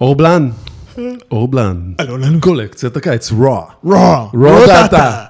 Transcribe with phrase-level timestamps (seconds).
[0.00, 0.50] אורבלן,
[1.30, 2.40] אורבלן, אלון אלון.
[2.40, 3.64] קולקציית הקיץ, רוע.
[3.84, 5.24] רוע, רוע דאטה.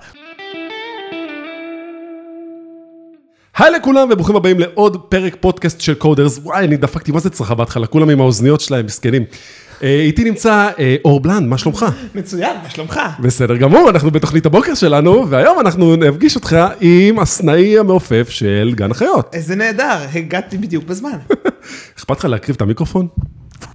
[3.56, 6.40] היי לכולם וברוכים הבאים לעוד פרק פודקאסט של קודרס.
[6.42, 7.86] וואי, אני דפקתי, מה זה צרחה בהתחלה?
[7.86, 9.24] כולם עם האוזניות שלהם, מסכנים.
[9.82, 11.87] אה, איתי נמצא אה, אורבלן, מה שלומך?
[12.14, 13.00] מצוין, מה שלומך?
[13.21, 18.91] בסדר גמור, אנחנו בתוכנית הבוקר שלנו, והיום אנחנו נפגיש אותך עם הסנאי המעופף של גן
[18.91, 19.34] החיות.
[19.34, 21.19] איזה נהדר, הגעתי בדיוק בזמן.
[21.98, 23.09] אכפת לך להקריב את המיקרופון?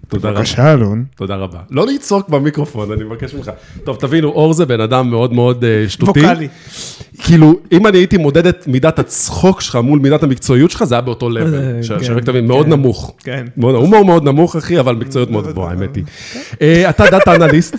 [0.08, 0.40] תודה רבה.
[0.40, 1.04] בבקשה, אלון.
[1.16, 1.60] תודה רבה.
[1.72, 3.52] לא לצעוק במיקרופון, אני מבקש ממך.
[3.84, 6.20] טוב, תבינו, אור זה בן אדם מאוד מאוד אה, שטותי.
[6.20, 6.48] ווקאלי.
[7.24, 11.02] כאילו, אם אני הייתי מודד את מידת הצחוק שלך מול מידת המקצועיות שלך, זה היה
[11.02, 11.84] באותו אה, לבל.
[11.84, 13.14] ש- כן, שרק תבין, מאוד כן, נמוך.
[13.24, 13.46] כן.
[13.62, 16.04] הומור מאוד נמוך, אחי, אבל מקצועיות מאוד גבוהה, האמת היא.
[16.62, 17.76] אה, אתה דאטה אנליסט.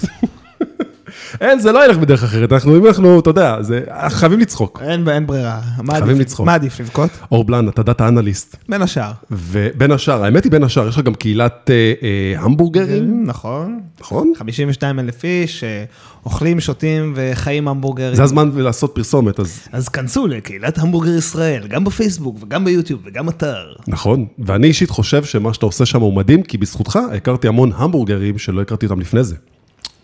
[1.41, 4.83] אין, זה לא ילך בדרך אחרת, אנחנו, אם אנחנו, אתה יודע, זה, חייבים לצחוק.
[4.83, 5.61] אין אין ברירה.
[5.91, 6.47] חייבים לצחוק.
[6.47, 7.11] מה עדיף לבכות?
[7.33, 8.57] אור בלן, אתה דאטה אנליסט.
[8.69, 9.13] בין השאר.
[9.31, 13.81] ובין השאר, האמת היא בין השאר, יש לך גם קהילת אה, אה, המבורגרים, נכון.
[14.01, 14.33] נכון?
[14.37, 15.85] 52 אלף איש אה,
[16.27, 18.15] אוכלים, שותים וחיים המבורגרים.
[18.15, 23.29] זה הזמן לעשות פרסומת, אז אז כנסו לקהילת המבורגר ישראל, גם בפייסבוק וגם ביוטיוב וגם
[23.29, 23.73] אתר.
[23.87, 28.39] נכון, ואני אישית חושב שמה שאתה עושה שם הוא מדהים, כי בזכותך הכרתי המון המבורגרים
[28.39, 29.35] שלא הכרתי אותם לפני זה.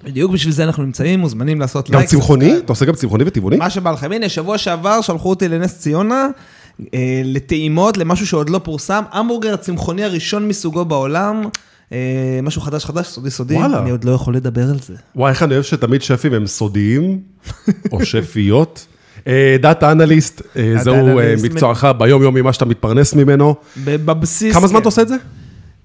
[0.04, 2.10] בדיוק בשביל זה אנחנו נמצאים, מוזמנים לעשות גם לייק.
[2.10, 2.40] צמחוני?
[2.40, 2.64] Subscribe.
[2.64, 3.56] אתה עושה גם צמחוני וטבעוני?
[3.56, 4.12] מה שבא לכם.
[4.12, 6.28] הנה, שבוע שעבר שלחו אותי לנס ציונה,
[6.94, 9.02] אה, לטעימות, למשהו שעוד לא פורסם.
[9.12, 11.42] המבורגר הצמחוני הראשון מסוגו בעולם.
[11.92, 11.98] אה,
[12.42, 13.82] משהו חדש חדש, סודי סודי, וואלה.
[13.82, 14.94] אני עוד לא יכול לדבר על זה.
[15.16, 17.20] וואי, איך אני אוהב שתמיד שפים הם סודיים,
[17.92, 18.86] או שפיות.
[19.26, 20.42] אה, data analyst,
[20.76, 23.54] זהו מקצועך ביום-יום ממה שאתה מתפרנס ממנו.
[23.84, 24.54] בבסיס...
[24.54, 24.80] כמה זמן כן.
[24.80, 25.16] אתה עושה את זה?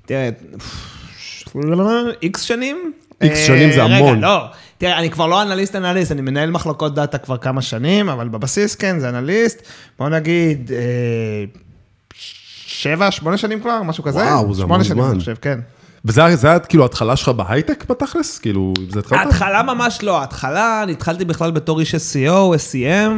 [0.06, 0.30] תראה,
[2.22, 2.92] איקס שנים?
[3.22, 4.18] איקס אה, שנים זה המון.
[4.18, 4.46] רגע, לא.
[4.78, 8.76] תראה, אני כבר לא אנליסט אנליסט, אני מנהל מחלקות דאטה כבר כמה שנים, אבל בבסיס
[8.76, 9.62] כן, זה אנליסט.
[10.00, 10.80] בוא נגיד, אה,
[12.68, 14.20] שבע, שמונה שנים כבר, משהו כזה.
[14.20, 15.12] וואו, זה המון שמונה שנים, זמן.
[15.12, 15.60] אני חושב, כן.
[16.06, 18.40] וזה היה- זה היה כאילו ההתחלה שלך בהייטק בתכלס?
[18.40, 19.20] כאילו, עם זה התחלת?
[19.20, 22.30] ההתחלה ממש לא, ההתחלה, אני התחלתי בכלל בתור איש SEO,
[22.72, 23.12] SEM,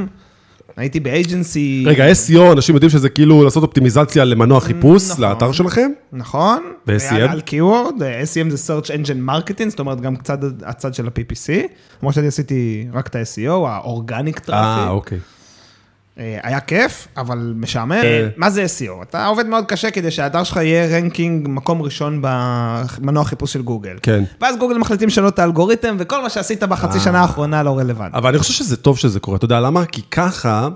[0.77, 1.83] הייתי באג'נסי.
[1.87, 5.23] רגע, SEO, אנשים יודעים שזה כאילו לעשות אופטימיזציה למנוע חיפוש נכון.
[5.23, 5.91] לאתר שלכם?
[6.13, 6.63] נכון.
[6.87, 7.13] ו-SEM?
[7.15, 11.67] על- keyword, SEM זה Search Engine Marketing, זאת אומרת גם קצת הצד של ה-PPC.
[12.01, 14.89] למרות שאני עשיתי רק את ה-SEO, ה organic אה, traffic.
[14.89, 15.17] אוקיי.
[16.19, 17.91] אה, היה כיף, אבל משעמם.
[17.91, 18.27] אה.
[18.37, 19.03] מה זה SEO?
[19.03, 23.97] אתה עובד מאוד קשה כדי שהאתר שלך יהיה ranking מקום ראשון במנוע חיפוש של גוגל.
[24.01, 24.23] כן.
[24.41, 28.17] ואז גוגל מחליטים לשנות את האלגוריתם, וכל מה שעשית בחצי שנה האחרונה לא רלוונטי.
[28.17, 29.85] אבל אני חושב שזה טוב שזה קורה, אתה יודע למה?
[29.85, 30.67] כי ככה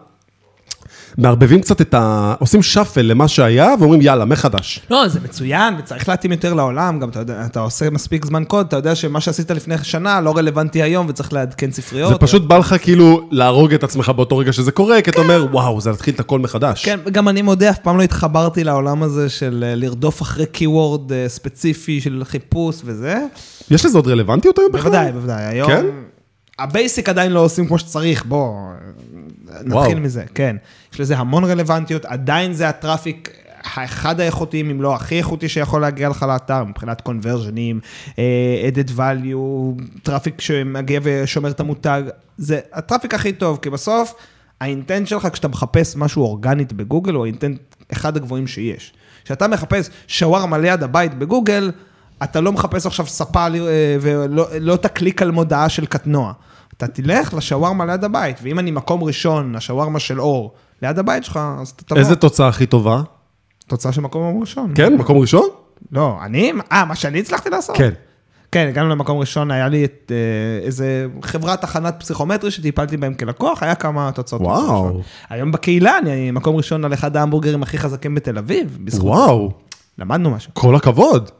[1.17, 2.35] מערבבים קצת את ה...
[2.39, 4.79] עושים שאפל למה שהיה ואומרים יאללה, מחדש.
[4.89, 8.67] לא, זה מצוין, וצריך להתאים יותר לעולם, גם אתה יודע, אתה עושה מספיק זמן קוד,
[8.67, 12.09] אתה יודע שמה שעשית לפני שנה לא רלוונטי היום וצריך לעדכן ספריות.
[12.13, 15.45] זה פשוט בא לך כאילו להרוג את עצמך באותו רגע שזה קורה, כי אתה אומר,
[15.51, 16.85] וואו, זה להתחיל את הכל מחדש.
[16.85, 21.11] כן, גם אני מודה, אף פעם לא התחברתי לעולם הזה של אה, לרדוף אחרי keyword
[21.11, 23.25] אה, ספציפי של חיפוש וזה.
[23.71, 24.91] יש לזה עוד רלוונטיות היום בכלל?
[24.91, 25.71] בוודאי, בוודאי, היום...
[25.71, 25.85] כן?
[26.59, 28.55] ה basic עדיין לא עושים כמו שצריך, בוא,
[29.53, 29.99] נתחיל וואו.
[29.99, 30.55] מזה, כן.
[30.93, 33.29] יש לזה המון רלוונטיות, עדיין זה ה traffic
[33.63, 37.79] האחד האיכותיים, אם לא הכי איכותי שיכול להגיע לך לאתר, מבחינת conversion-ים,
[38.19, 42.03] אה, added value, traffic שמגיע ושומר את המותג,
[42.37, 44.13] זה ה traffic הכי טוב, כי בסוף
[44.61, 47.59] ה intent שלך כשאתה מחפש משהו אורגנית בגוגל, הוא ה intent
[47.93, 48.93] אחד הגבוהים שיש.
[49.23, 51.71] כשאתה מחפש שווארמה ליד הבית בגוגל,
[52.23, 56.33] אתה לא מחפש עכשיו ספה אה, ולא לא תקליק על מודעה של קטנוע.
[56.83, 61.39] אתה תלך לשווארמה ליד הבית, ואם אני מקום ראשון, השווארמה של אור, ליד הבית שלך,
[61.61, 61.97] אז אתה תבוא.
[61.97, 63.01] איזה תוצאה הכי טובה?
[63.67, 64.71] תוצאה של מקום ראשון.
[64.75, 65.47] כן, מקום ראשון?
[65.91, 67.77] לא, אני, אה, מה שאני הצלחתי לעשות?
[67.77, 67.89] כן.
[68.51, 73.63] כן, הגענו למקום ראשון, היה לי את אה, איזה חברת הכנת פסיכומטרי שטיפלתי בהם כלקוח,
[73.63, 74.41] היה כמה תוצאות.
[74.41, 75.01] וואו.
[75.29, 79.05] היום בקהילה, אני מקום ראשון על אחד ההמבורגרים הכי חזקים בתל אביב, בזכות.
[79.05, 79.51] וואו,
[79.97, 80.51] למדנו משהו.
[80.53, 81.31] כל הכבוד.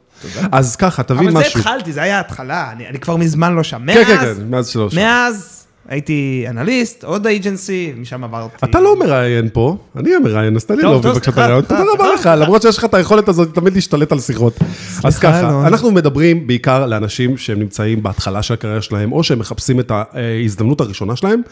[0.52, 1.60] אז ככה, תבין אבל זה משהו.
[1.60, 3.86] התחלתי, זה היה ההתחלה, אני, אני כבר מזמן לא שם.
[3.94, 4.94] כן, כן, כן, מאז שלוש.
[4.94, 8.54] מאז הייתי אנליסט, עוד אייג'נסי, משם עברתי.
[8.64, 11.62] אתה לא מראיין פה, אני המראיין, אז תן לי להוביל בבקשה את הרעיון.
[11.62, 12.36] תודה רבה לך, סליחה.
[12.36, 14.58] למרות שיש לך את היכולת הזאת תמיד להשתלט על שיחות.
[15.04, 15.66] אז ככה.
[15.66, 20.80] אנחנו מדברים בעיקר לאנשים שהם נמצאים בהתחלה של הקריירה שלהם, או שהם מחפשים את ההזדמנות
[20.80, 21.42] הראשונה שלהם.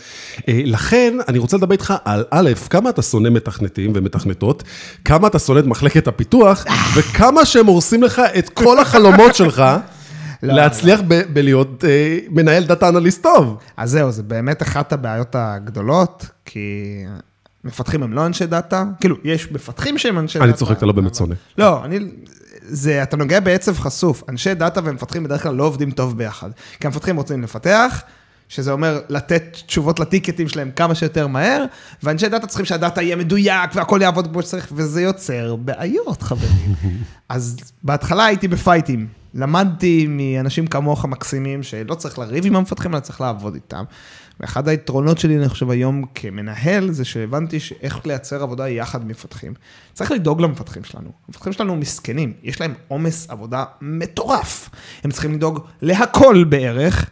[0.49, 4.63] אה, לכן, אני רוצה לדבר איתך על א', כמה אתה שונא מתכנתים ומתכנתות,
[5.05, 6.65] כמה אתה שונא את מחלקת הפיתוח,
[6.95, 9.63] וכמה שהם הורסים לך את כל החלומות שלך.
[10.43, 13.59] לא, להצליח ב- בלהיות אה, מנהל data analyst טוב.
[13.77, 17.05] אז זהו, זה באמת אחת הבעיות הגדולות, כי
[17.65, 20.51] מפתחים הם לא אנשי data, כאילו, יש מפתחים שהם אנשי data.
[20.51, 21.35] אני צוחק, אתה לא באמת שונא.
[21.59, 21.99] לא, אני,
[22.63, 24.23] זה, אתה נוגע בעצב חשוף.
[24.29, 26.51] אנשי data ומפתחים בדרך כלל לא עובדים טוב ביחד.
[26.81, 28.03] כי המפתחים רוצים לפתח,
[28.51, 31.65] שזה אומר לתת תשובות לטיקטים שלהם כמה שיותר מהר,
[32.03, 36.75] ואנשי דאטה צריכים שהדאטה יהיה מדויק והכל יעבוד כמו שצריך, וזה יוצר בעיות, חברים.
[37.29, 39.07] אז בהתחלה הייתי בפייטים.
[39.35, 43.85] למדתי מאנשים כמוך מקסימים, שלא צריך לריב עם המפתחים, אלא צריך לעבוד איתם.
[44.41, 49.55] ואחד היתרונות שלי, אני חושב, היום כמנהל, זה שהבנתי איך לייצר עבודה יחד מפתחים.
[49.93, 51.11] צריך לדאוג למפתחים שלנו.
[51.29, 54.71] המפתחים שלנו מסכנים, יש להם עומס עבודה מטורף.
[55.05, 57.11] הם צריכים לדאוג להכל בערך.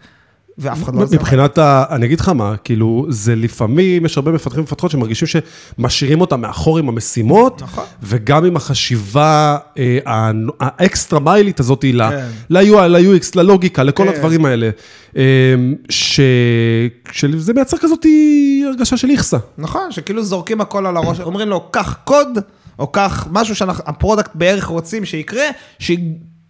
[0.58, 1.16] ואף אחד לא עוזר.
[1.16, 1.84] מבחינת ה...
[1.90, 6.78] אני אגיד לך מה, כאילו, זה לפעמים, יש הרבה מפתחים ומפתחות שמרגישים שמשאירים אותם מאחור
[6.78, 7.84] עם המשימות, נכון.
[8.02, 9.99] וגם עם החשיבה אה,
[10.60, 12.28] ה extra mile-ית הזאת, כן.
[12.50, 14.14] ל-UI, ל-UX, ללוגיקה, לכל כן.
[14.14, 14.70] הדברים האלה,
[15.16, 15.22] אה,
[15.88, 16.20] ש...
[17.12, 18.06] שזה מייצר כזאת
[18.66, 19.38] הרגשה של איכסה.
[19.58, 22.38] נכון, שכאילו זורקים הכל על הראש, אומרים לו, קח קוד,
[22.78, 25.44] או קח משהו שה product בערך רוצים שיקרה,
[25.78, 25.90] ש...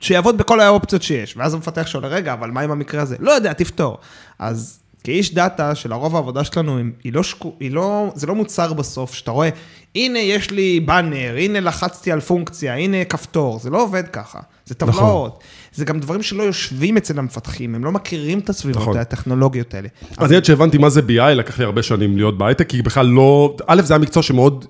[0.01, 1.37] שיעבוד בכל האופציות שיש.
[1.37, 3.17] ואז המפתח שואל, רגע, אבל מה עם המקרה הזה?
[3.21, 3.99] לא יודע, תפתור.
[4.39, 7.55] אז כאיש דאטה, שלרוב העבודה שלנו, היא לא שקו...
[7.61, 8.13] היא לא...
[8.15, 9.49] זה לא מוצר בסוף, שאתה רואה,
[9.95, 14.39] הנה יש לי באנר, הנה לחצתי על פונקציה, הנה כפתור, זה לא עובד ככה.
[14.67, 15.45] זה טבלאות.
[15.73, 18.97] זה גם דברים שלא יושבים אצל המפתחים, הם לא מכירים את הסביבות נכון.
[18.97, 19.89] הטכנולוגיות האלה.
[20.17, 23.57] אז עד שהבנתי מה זה BI, לקח לי הרבה שנים להיות בהייטק, כי בכלל לא...
[23.67, 24.65] א', זה היה מקצוע שמאוד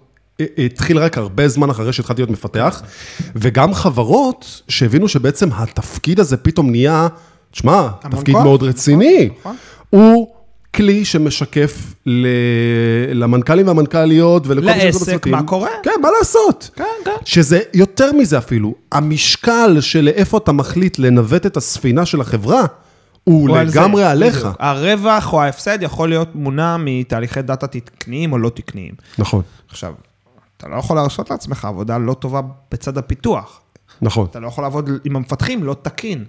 [0.59, 2.83] התחיל רק הרבה זמן אחרי שהתחלתי להיות מפתח,
[3.37, 7.09] וגם חברות שהבינו שבעצם התפקיד הזה פתאום נהיה,
[7.51, 8.45] תשמע, תפקיד כוח.
[8.45, 9.29] מאוד רציני.
[9.41, 9.57] נכון.
[9.91, 10.29] הוא
[10.75, 12.27] כלי שמשקף ל-
[13.15, 15.27] למנכ"לים והמנכ"ליות ולכל מי שעובד לעסק.
[15.27, 15.69] מה קורה?
[15.83, 16.71] כן, מה לעשות?
[16.77, 17.11] כן, כן.
[17.25, 22.63] שזה יותר מזה אפילו, המשקל של לאיפה אתה מחליט לנווט את הספינה של החברה,
[23.25, 24.37] הוא הוא על זה, לגמרי עליך.
[24.39, 24.57] בדיוק.
[24.59, 28.95] הרווח או ההפסד יכול להיות מונע מתהליכי דאטה תקניים או לא תקניים.
[29.19, 29.93] נכון, עכשיו,
[30.59, 32.41] אתה לא יכול להרשות לעצמך עבודה לא טובה
[32.71, 33.61] בצד הפיתוח.
[34.03, 34.27] נכון.
[34.31, 36.25] אתה לא יכול לעבוד עם המפתחים לא תקין.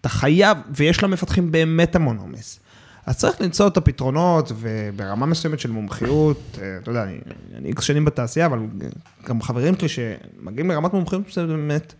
[0.00, 2.60] אתה חייב, ויש למפתחים באמת המון עומס.
[3.06, 7.18] אז צריך למצוא את הפתרונות, וברמה מסוימת של מומחיות, אה, אתה יודע, אני,
[7.56, 8.58] אני איקס שנים בתעשייה, אבל
[9.24, 11.94] גם חברים שלי שמגיעים לרמת מומחיות מסוימת, באמת,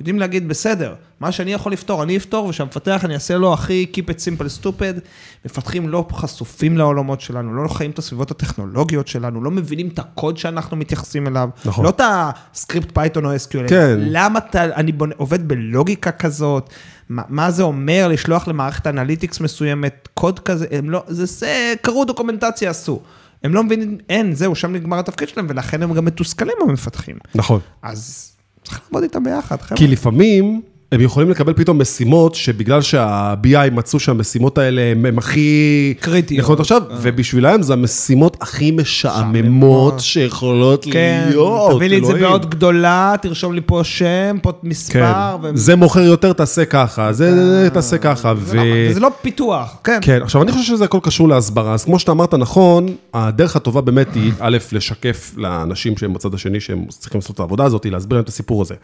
[0.00, 4.10] יודעים להגיד, בסדר, מה שאני יכול לפתור, אני אפתור, ושהמפתח אני אעשה לו הכי Keep
[4.10, 5.00] it simple stupid.
[5.44, 10.36] מפתחים לא חשופים לעולמות שלנו, לא חיים את הסביבות הטכנולוגיות שלנו, לא מבינים את הקוד
[10.36, 11.48] שאנחנו מתייחסים אליו.
[11.64, 11.84] נכון.
[11.84, 13.68] לא את ה script Python או SQL.
[13.68, 13.98] כן.
[14.00, 16.70] למה אתה, אני בונה, עובד בלוגיקה כזאת?
[17.08, 20.66] מה, מה זה אומר לשלוח למערכת analytics מסוימת קוד כזה?
[20.70, 23.00] הם לא, זה, זה, קראו דוקומנטציה, עשו.
[23.44, 27.16] הם לא מבינים, אין, זהו, שם נגמר התפקיד שלהם, ולכן הם גם מתוסכלים המפתחים.
[27.34, 27.60] נכון.
[27.82, 28.32] אז
[28.68, 29.78] צריך לעבוד איתם ביחד, חבר'ה.
[29.78, 30.62] כי לפעמים
[30.92, 35.94] הם יכולים לקבל פתאום משימות שבגלל שה-BI מצאו שהמשימות האלה הם, הכי...
[36.00, 36.40] קריטיות.
[36.40, 40.00] יכולות עכשיו, ובשבילם זה המשימות הכי משעממות.
[40.00, 41.76] שיכולות כן, להיות.
[41.76, 42.14] תביא לי את זה.
[42.14, 45.36] בעוד גדולה, תרשום לי פה שם, פה כן, מספר.
[45.42, 48.34] ו- זה מוכר יותר, תעשה ככה, זה תעשה ככה.
[48.44, 48.56] זה.
[48.56, 49.98] לא- וזה לא פיתוח, כן.
[50.02, 53.80] כן, עכשיו אני חושב שזה הכל קשור להסברה, אז כמו שאתה אמרת נכון, הדרך הטובה
[53.80, 58.16] באמת היא, א', לשקף לאנשים שהם בצד השני, שהם צריכים לעשות את העבודה הזאת, להסביר
[58.16, 58.74] להם את הסיפור הזה.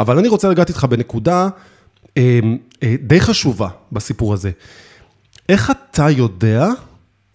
[0.00, 1.53] אבל אני רוצה לגעת איתך בנקודה אה, אה,
[3.00, 4.50] די חשובה בסיפור הזה.
[5.48, 6.68] איך אתה יודע,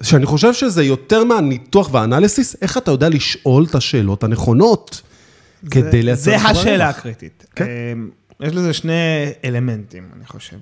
[0.02, 5.02] שאני חושב שזה יותר מהניתוח וה analysis, איך אתה יודע לשאול את השאלות הנכונות
[5.72, 6.24] כדי לייצר...
[6.24, 6.90] זה השאלה?
[6.90, 7.46] הקריטית.
[7.56, 7.66] כן.
[7.66, 8.10] אמ,
[8.40, 8.94] יש לזה שני
[9.46, 10.58] אלמנטים, אני חושב.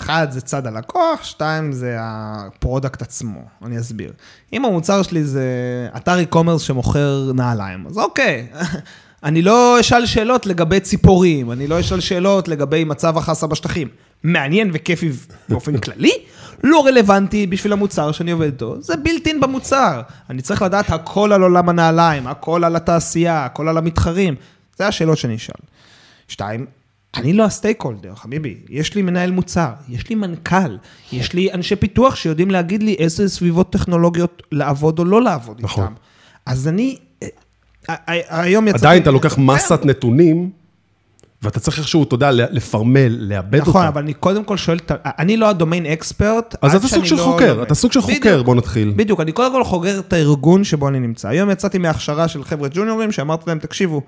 [0.00, 4.12] אחד זה צד הלקוח, שתיים זה ה product עצמו, אני אסביר.
[4.52, 5.44] אם המוצר שלי זה
[5.96, 8.46] אתר e-commerce שמוכר נעליים, אז אוקיי,
[9.24, 13.88] אני לא אשאל שאלות לגבי ציפורים, אני לא אשאל שאלות לגבי מצב החסה בשטחים.
[14.24, 15.10] מעניין וכיפי
[15.48, 16.12] באופן כללי,
[16.64, 20.02] לא רלוונטי בשביל המוצר שאני עובד איתו, זה בילטין במוצר.
[20.30, 24.34] אני צריך לדעת הכל על עולם הנעליים, הכל על התעשייה, הכל על המתחרים.
[24.78, 25.54] זה השאלות שאני אשאל.
[26.28, 26.66] שתיים,
[27.16, 28.56] אני לא הסטייק הולדר, חביבי.
[28.68, 30.76] יש לי מנהל מוצר, יש לי מנכ"ל,
[31.12, 35.84] יש לי אנשי פיתוח שיודעים להגיד לי איזה סביבות טכנולוגיות לעבוד או לא לעבוד נכון.
[35.84, 35.94] איתם.
[36.46, 36.98] אז אני,
[38.08, 38.86] היום יצאתי...
[38.86, 39.38] עדיין אתה לוקח.
[39.38, 40.50] מסת נתונים,
[41.42, 43.70] ואתה צריך איכשהו, אתה יודע, לפרמל, לאבד אותה.
[43.70, 46.54] נכון, אבל אני קודם כל שואל, אני לא ה domain expert.
[46.62, 47.62] אז עד אתה סוג של לא חוקר.
[47.62, 48.42] אתה סוג של חוקר.
[48.42, 48.92] בוא נתחיל.
[48.96, 51.28] בדיוק, אני קודם כל חוקר את הארגון שבו אני נמצא.
[51.28, 54.02] היום יצאתי מהכשרה של חבר'ה ג'וניורים, שאמרתי להם, תקשיבו,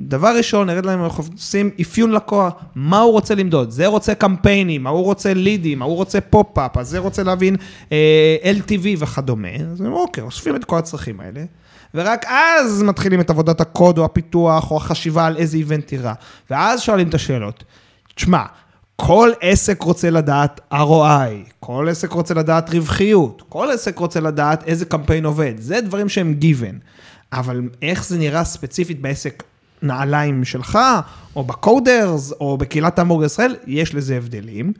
[0.00, 3.70] דבר ראשון, נרד להם, אנחנו עושים אפיון לקוח, מה הוא רוצה למדוד?
[3.70, 7.56] זה רוצה קמפיינים, ההוא רוצה leads-ים, ההוא רוצה pop-up, אז זה רוצה להבין
[7.92, 9.48] אה, LTV וכדומה.
[9.72, 11.44] אז אני אומר, אוקיי, אוספים את כל הצרכים האלה,
[11.94, 16.14] ורק אז מתחילים את עבודת הקוד או הפיתוח או החשיבה על איזה איבנט ייראה.
[16.50, 17.64] ואז שואלים את השאלות.
[18.14, 18.42] תשמע,
[18.96, 24.84] כל עסק רוצה לדעת ROI, כל עסק רוצה לדעת רווחיות, כל עסק רוצה לדעת איזה
[24.84, 26.74] קמפיין עובד, זה דברים שהם given.
[27.32, 29.42] אבל איך זה נראה ספציפית בעסק
[29.82, 30.78] נעליים שלך,
[31.36, 34.72] או בקודרס, או בקהילת ההמבורגר ישראל, יש לזה הבדלים.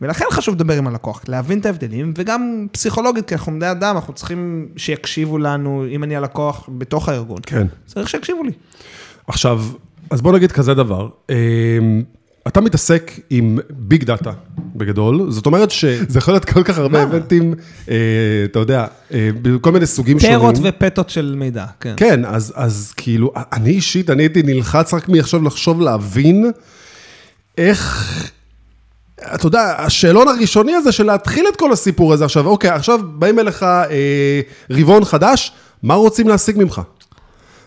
[0.00, 4.12] ולכן חשוב לדבר עם הלקוח, להבין את ההבדלים, וגם פסיכולוגית, כי אנחנו בני אדם, אנחנו
[4.12, 7.38] צריכים שיקשיבו לנו, אם אני הלקוח בתוך הארגון.
[7.46, 7.66] כן.
[7.86, 8.52] צריך שיקשיבו לי.
[9.26, 9.62] עכשיו,
[10.10, 11.08] אז בוא נגיד כזה דבר.
[11.30, 11.36] אה,
[12.48, 14.32] אתה מתעסק עם ביג דאטה
[14.76, 17.54] בגדול, זאת אומרת שזה יכול להיות כל כך הרבה איבנטים,
[17.90, 17.96] אה,
[18.44, 20.38] אתה יודע, אה, בכל מיני סוגים שונים.
[20.38, 21.94] טרות ופטות של מידע, כן.
[21.96, 26.50] כן, אז, אז כאילו, אני אישית, אני הייתי נלחץ רק מעכשיו לחשוב, להבין
[27.58, 28.30] איך,
[29.34, 33.38] אתה יודע, השאלון הראשוני הזה של להתחיל את כל הסיפור הזה עכשיו, אוקיי, עכשיו באים
[33.38, 36.80] אליך אה, רבעון חדש, מה רוצים להשיג ממך?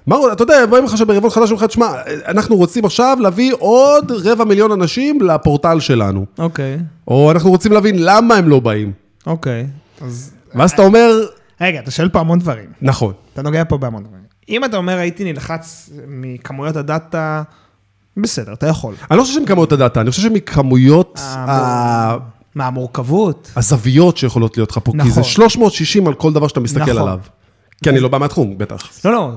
[0.08, 1.94] מה, אתה יודע, באים לך שברבעון חדש, אומרים לך, תשמע,
[2.28, 6.26] אנחנו רוצים עכשיו להביא עוד רבע מיליון אנשים לפורטל שלנו.
[6.40, 8.92] אוקיי, או אנחנו רוצים להבין למה הם לא באים.
[9.28, 9.68] אוקיי.
[10.02, 10.32] אז...
[10.56, 11.26] ואז אתה אומר,
[11.62, 12.66] רגע, אתה שואל פה המון דברים.
[12.82, 13.14] נכון.
[13.34, 14.24] אתה נוגע פה בהמון דברים.
[14.50, 17.44] אם אתה אומר, הייתי נלחץ מכמויות הדאטה,
[18.18, 18.96] בסדר, אתה יכול.
[19.12, 22.18] אני לא חושב שמכמויות הדאטה, אני חושב שמכמויות אה,
[22.56, 23.52] מה, המורכבות?
[23.56, 25.24] הזוויות שיכולות להיות לך פה, כי זה נכון.
[25.24, 26.98] 360 על כל דבר שאתה מסתכל נכון.
[26.98, 27.20] עליו.
[27.84, 29.06] כי אני לא בא מהתחום, בטח.
[29.06, 29.32] לא, לא,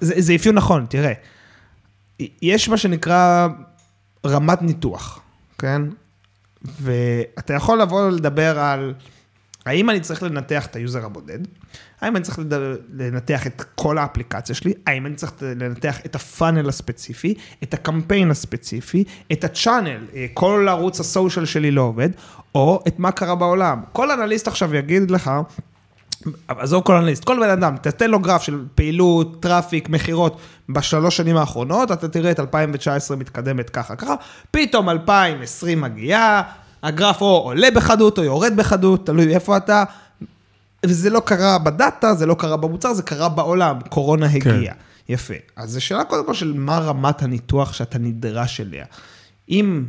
[0.00, 1.12] זה אפיון נכון, תראה.
[2.42, 3.48] יש מה שנקרא
[4.26, 5.20] רמת ניתוח,
[5.58, 5.82] כן?
[6.80, 8.94] ואתה יכול לבוא לדבר על
[9.66, 11.38] האם אני צריך לנתח את ה user הבודד,
[12.00, 12.38] האם אני צריך
[12.94, 18.30] לנתח את כל האפליקציה שלי, האם אני צריך לנתח את ה funnel הספציפי, את הקמפיין
[18.30, 22.08] הספציפי, את ה channel, אה, כל ערוץ ה social שלי לא עובד,
[22.54, 23.80] או את מה קרה בעולם.
[23.92, 25.30] כל אנליסט עכשיו יגיד לך,
[26.48, 30.40] עזוב כל אנליסט, כל בן אדם, תתן לו גרף של פעילות, traffic, מכירות.
[30.68, 34.14] בשלוש שנים האחרונות, אתה תראה את 2019 מתקדמת ככה ככה,
[34.50, 36.42] פתאום 2020 מגיעה,
[36.82, 39.84] הגרף או עולה בחדות או יורד בחדות, תלוי איפה אתה,
[40.86, 44.74] וזה לא קרה בדאטה, זה לא קרה במוצר, זה קרה בעולם, קורונה הגיעה.
[44.74, 44.80] כן.
[45.08, 45.34] יפה.
[45.56, 48.84] אז זו שאלה קודם כל של מה רמת הניתוח שאתה נדרש אליה.
[49.50, 49.84] אם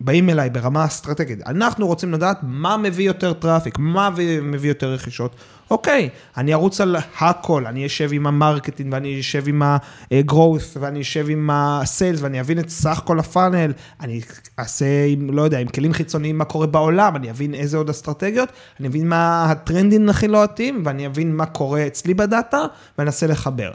[0.00, 4.10] באים אליי ברמה אסטרטגית, אנחנו רוצים לדעת מה מביא יותר traffic, מה
[4.42, 5.36] מביא יותר רכישות,
[5.70, 11.00] אוקיי, אני ארוץ על הכל, אני אשב עם ה marketing ואני אשב עם ה-growth ואני
[11.00, 14.20] אשב עם ה-sales ואני אבין את סך כל ה funnel, אני
[14.58, 18.48] אעשה עם, לא יודע, עם כלים חיצוניים מה קורה בעולם, אני אבין איזה עוד אסטרטגיות,
[18.80, 22.64] אני אבין מה הטרנדים הכי לוהטים ואני אבין מה קורה אצלי בדאטה
[22.98, 23.70] ואני אנסה לחבר.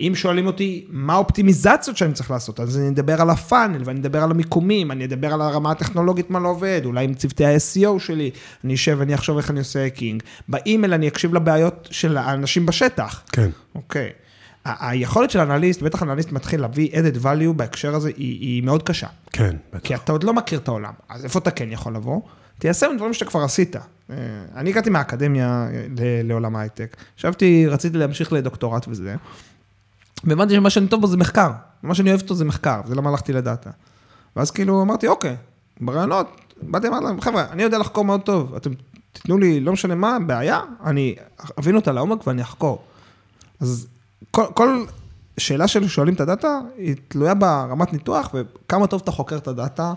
[0.00, 4.00] אם שואלים אותי מה האופטימיזציות שאני צריך לעשות, אז אני אדבר על ה funnel ואני
[4.00, 7.98] אדבר על המיקומים, אני אדבר על הרמה הטכנולוגית מה לא עובד, אולי עם צוותי ה-SEO
[7.98, 8.30] שלי,
[8.64, 10.22] אני אשב ואני אחשוב איך אני עושה hacking.
[10.48, 13.22] באימייל אני אקשיב לבעיות של האנשים בשטח.
[13.32, 13.50] כן.
[13.74, 14.10] אוקיי.
[14.64, 19.06] היכולת של אנליסט, בטח אנליסט מתחיל להביא added value בהקשר הזה, היא, היא מאוד קשה.
[19.32, 19.86] כן, בטח.
[19.86, 22.20] כי אתה עוד לא מכיר את העולם, אז איפה אתה כן יכול לבוא?
[22.58, 23.76] תיישם דברים שאתה כבר עשית.
[24.56, 25.68] אני הגעתי מהאקדמיה
[26.24, 29.16] לעולם ההייטק, ישבתי, רציתי להמשיך לדוקטורט וזה.
[30.24, 31.50] והבנתי שמה שאני טוב בו זה מחקר,
[31.82, 33.70] מה שאני אוהב אותו זה מחקר, זה למה הלכתי לדאטה.
[34.36, 35.36] ואז כאילו אמרתי, אוקיי,
[35.80, 36.26] ברעיונות,
[36.62, 38.70] באתי ואמרתי להם, חבר'ה, אני יודע לחקור מאוד טוב, אתם
[39.12, 41.14] תיתנו לי, לא משנה מה, בעיה, אני
[41.58, 42.82] אבין אותה לעומק ואני אחקור.
[43.60, 43.86] אז
[44.30, 44.84] כל, כל
[45.38, 49.92] שאלה של שואלים את הדאטה, היא תלויה ברמת ניתוח וכמה טוב אתה חוקר את הדאטה,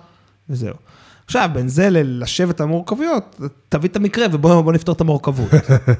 [0.49, 0.75] וזהו.
[1.25, 5.49] עכשיו, בין זה ללשבת את המורכבויות, תביא את המקרה ובוא נפתור את המורכבות.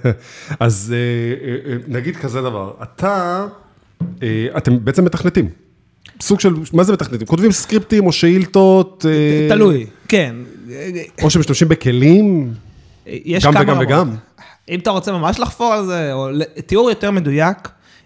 [0.59, 0.95] אז
[1.87, 3.45] נגיד כזה דבר, אתה...
[4.57, 5.49] אתם בעצם מתכנתים.
[6.21, 7.27] סוג של, מה זה מתכנתים?
[7.27, 9.05] כותבים סקריפטים או שאילתות?
[9.49, 10.35] תלוי, כן.
[11.21, 12.53] או שמשתמשים בכלים?
[13.43, 14.15] גם וגם וגם.
[14.69, 16.27] אם אתה רוצה ממש לחפור על זה, או
[16.65, 17.57] תיאור יותר מדויק.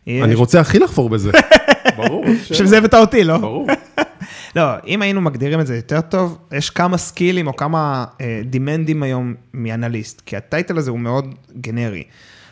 [0.07, 1.31] אני רוצה הכי לחפור בזה.
[1.97, 2.25] ברור.
[2.51, 3.37] בשביל זה הבאת אותי, לא?
[3.37, 3.67] ברור.
[4.55, 8.05] לא, אם היינו מגדירים את זה יותר טוב, יש כמה סקילים או כמה
[8.45, 12.03] דימנדים היום מאנליסט, כי ה title הזה הוא מאוד גנרי.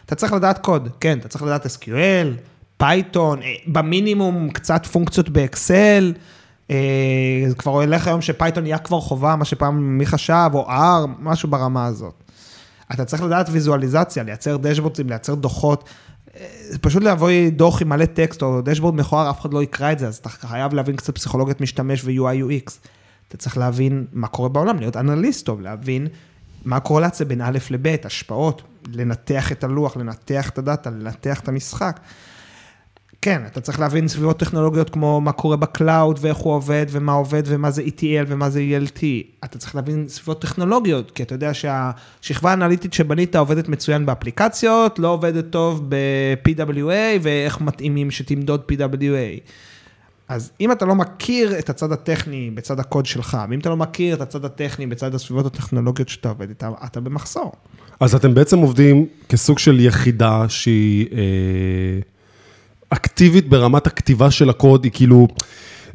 [0.06, 2.28] אתה צריך לדעת קוד, כן, אתה צריך לדעת SQL,
[2.80, 6.14] פייתון, במינימום קצת פונקציות באקסל,
[7.48, 11.50] זה כבר הולך היום שפייתון נהיה כבר חובה, מה שפעם מי חשב, או R, משהו
[11.50, 12.14] ברמה הזאת.
[12.94, 15.84] אתה צריך לדעת ויזואליזציה, לייצר דשבורדים, לייצר דוחות,
[16.82, 20.08] פשוט לבוא דוח עם מלא טקסט או dashboard מכוער, אף אחד לא יקרא את זה,
[20.08, 22.72] אז אתה חייב להבין קצת פסיכולוגיית משתמש ו-UI UX.
[23.28, 26.08] אתה צריך להבין מה קורה בעולם, להיות אנליסט טוב, להבין
[26.66, 28.62] מה הקורלציה בין א' לב', השפעות,
[28.94, 32.00] לנתח את הלוח, לנתח את הדאטה, לנתח את המשחק.
[33.22, 37.12] כן, אתה צריך להבין סביבות טכנולוגיות כמו מה קורה ב cloud ואיך הוא עובד ומה
[37.12, 39.02] עובד ומה זה ETL ומה זה ELT.
[39.44, 45.08] אתה צריך להבין סביבות טכנולוגיות, כי אתה יודע שהשכבה האנליטית שבנית עובדת מצוין באפליקציות, לא
[45.08, 49.50] עובדת טוב ב-PWA ואיך מתאימים שתמדוד PWA.
[50.28, 54.16] אז אם אתה לא מכיר את הצד הטכני בצד הקוד שלך, ואם אתה לא מכיר
[54.16, 57.52] את הצד הטכני בצד הסביבות הטכנולוגיות שאתה עובד איתן, אתה במחסור.
[58.00, 61.08] אז אתם בעצם עובדים כסוג של יחידה שהיא...
[61.12, 62.19] אה...
[62.90, 65.28] אקטיבית ברמת הכתיבה של הקוד, היא כאילו,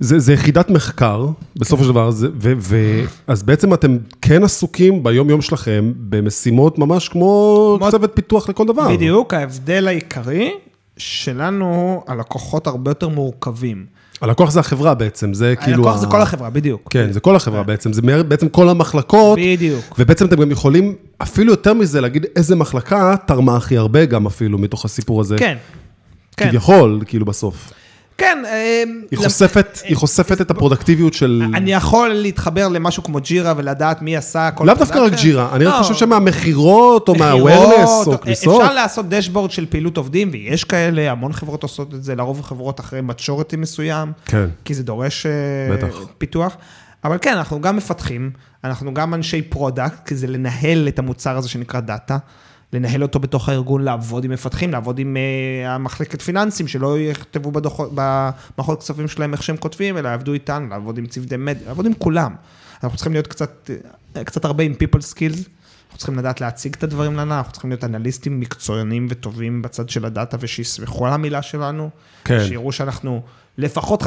[0.01, 5.03] זה, זה יחידת מחקר, בסופו של דבר, זה, ו, ו, אז בעצם אתם כן עסוקים
[5.03, 8.89] ביום-יום שלכם במשימות ממש כמו צוות פיתוח לכל דבר.
[8.93, 10.51] בדיוק, ההבדל העיקרי
[10.97, 13.87] שלנו, הלקוחות הרבה יותר מורכבים.
[14.21, 15.77] הלקוח זה החברה בעצם, זה כאילו...
[15.77, 16.89] הלקוח ה- זה כל החברה, בדיוק.
[16.91, 19.39] כן, זה כל החברה בעצם, זה בעצם כל המחלקות.
[19.43, 19.95] בדיוק.
[19.99, 24.59] ובעצם אתם גם יכולים, אפילו יותר מזה, להגיד איזה מחלקה תרמה הכי הרבה גם אפילו
[24.59, 25.37] מתוך הסיפור הזה.
[25.39, 25.57] כן.
[26.37, 27.73] כן, כביכול, כאילו בסוף.
[28.19, 28.43] כן.
[28.47, 31.43] אה, היא למ- חושפת, היא חושפת את הפרודקטיביות של...
[31.55, 34.65] אני יכול להתחבר למשהו כמו ג'ירה ולדעת מי עשה כל...
[34.67, 35.13] לאו דווקא רק.
[35.13, 38.63] ג'ירה, אני רק לא, חושב שמהמכירות, או מה-awareness, או כניסות.
[38.63, 42.81] אפשר לעשות dashboard של פעילות עובדים, ויש כאלה, המון חברות עושות את זה, לרוב חברות
[42.81, 44.47] אחרי maturity מסוים, כן.
[44.65, 45.33] כי זה דורש אה,
[45.77, 45.97] בטח.
[46.19, 46.57] פיתוח.
[47.05, 48.31] אבל כן, אנחנו גם מפתחים,
[48.65, 52.19] אנחנו גם אנשי product, כי זה לנהל את המוצר הזה שנקרא דאטה,
[52.75, 57.91] לנהל אותו בתוך הארגון, לעבוד עם מפתחים, לעבוד עם אה, המחלקת פיננסים, שלא יכתבו בדוחות,
[57.95, 61.95] במערכות כספים שלהם איך שהם כותבים, אלא יעבדו איתנו, לעבוד עם צוותי מדיה, לעבוד עם
[61.95, 62.35] כולם.
[62.85, 63.71] אנחנו צריכים להיות קצת,
[64.17, 65.49] אה, קצת הרבה עם people skills.
[65.87, 70.05] אנחנו צריכים לדעת להציג את הדברים לנו, אנחנו צריכים להיות אנליסטים מקצוענים וטובים בצד של
[70.05, 71.91] הדאטה ושיסמכו על המילה שלנו.
[72.25, 72.45] כן.
[72.47, 73.23] שיראו שאנחנו
[73.59, 74.07] לפחות 51%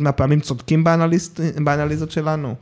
[0.00, 2.54] מהפעמים צודקים באנליסט, באנליזות שלנו.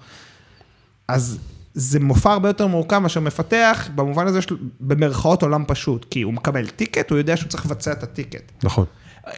[1.08, 1.38] אז
[1.78, 6.32] זה מופע הרבה יותר מורכב מאשר מפתח, במובן הזה של במרכאות עולם פשוט, כי הוא
[6.32, 8.52] מקבל טיקט, הוא יודע שהוא צריך לבצע את הטיקט.
[8.62, 8.84] נכון.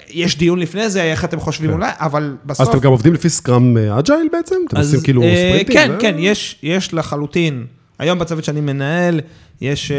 [0.08, 1.76] יש דיון לפני זה, איך אתם חושבים כן.
[1.76, 2.60] אולי, אבל בסוף...
[2.60, 4.54] אז אתם גם עובדים לפי Scrum Agile בעצם?
[4.68, 5.74] אתם עושים כאילו אה, ספרינטים?
[5.74, 7.66] כן, ו- כן, יש, יש לחלוטין.
[7.98, 9.20] היום בצוות שאני מנהל,
[9.60, 9.92] יש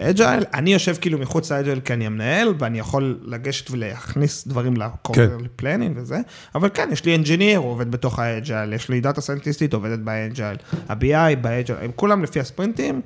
[0.00, 4.76] Agile, אני יושב כאילו מחוץ ל Agile כי אני המנהל, ואני יכול לגשת ולהכניס דברים
[4.76, 6.20] ל quarterly planning וזה,
[6.54, 9.98] אבל כן, יש לי engineer, הוא עובד בתוך ה Agile, יש לי דאטה סיינטיסטית, עובדת
[9.98, 10.56] ב Agile,
[10.88, 13.00] ה-BI ב Agile, הם כולם לפי הספרינטים,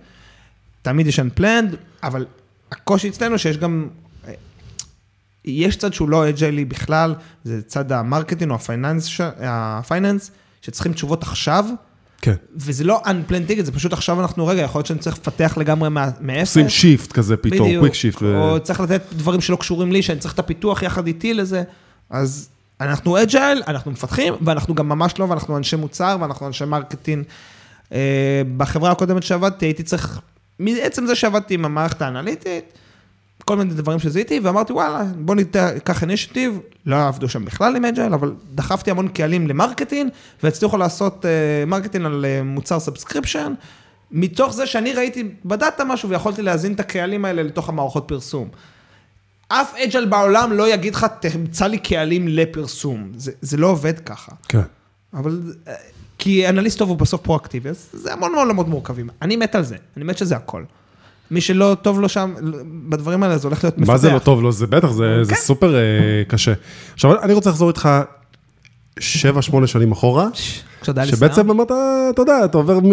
[0.82, 2.26] תמיד יש unplanned, אבל
[2.72, 3.88] הקושי אצלנו שיש גם,
[4.28, 4.32] אה,
[5.44, 10.30] יש צד שהוא לא אג'יילי בכלל, זה צד ה marketing או ה finance, ה finance,
[10.62, 11.64] שצריכים תשובות עכשיו,
[12.22, 12.34] כן.
[12.56, 15.88] וזה לא unplanned ticket, זה פשוט עכשיו אנחנו, רגע, יכול להיות שאני צריך לפתח לגמרי
[16.20, 16.48] מאפס.
[16.48, 17.80] עושים shift כזה פתאום, בדיוק.
[17.80, 18.22] quick shift.
[18.22, 21.62] או צריך לתת דברים שלא קשורים לי, שאני צריך את הפיתוח יחד איתי לזה.
[22.10, 22.48] אז
[22.80, 27.24] אנחנו Agile, אנחנו מפתחים, ואנחנו גם ממש לא, ואנחנו אנשי מוצר, ואנחנו אנשי marketing.
[27.92, 30.20] אה, בחברה הקודמת שעבדתי, הייתי צריך,
[30.58, 32.64] מעצם זה שעבדתי עם המערכת האנליטית,
[33.44, 38.14] כל מיני דברים שזיהיתי, ואמרתי, וואלה, בוא ניקח initiative, לא עבדו שם בכלל עם Agile,
[38.14, 40.10] אבל דחפתי המון קהלים ל marketing,
[40.42, 43.54] והצליחו לעשות אה, marketing על אה, מוצר subscription,
[44.10, 48.48] מתוך זה שאני ראיתי בדאטה משהו, ויכולתי להזין את הקהלים האלה לתוך המערכות פרסום.
[49.48, 53.12] אף Agile בעולם לא יגיד לך, תמצא לי קהלים לפרסום.
[53.16, 54.32] זה, זה לא עובד ככה.
[54.48, 54.60] כן.
[55.14, 55.74] אבל, אה,
[56.18, 59.08] כי אנליסט טוב הוא בסוף פרואקטיבי, אז זה המון עולמות מורכבים.
[59.22, 60.64] אני מת על זה, אני מת שזה הכל.
[61.32, 62.34] מי שלא טוב לו שם,
[62.88, 63.92] בדברים האלה, זה הולך להיות מפתח.
[63.92, 64.52] מה זה לא טוב לו?
[64.52, 65.40] זה בטח, זה זה כן.
[65.40, 65.80] סופר אה,
[66.28, 66.52] קשה.
[66.94, 67.88] עכשיו, אני רוצה לחזור איתך
[68.98, 69.02] 7-8
[69.66, 70.28] שנים אחורה,
[71.04, 71.70] שבעצם אמרת,
[72.10, 72.90] אתה יודע, אתה עובר מ...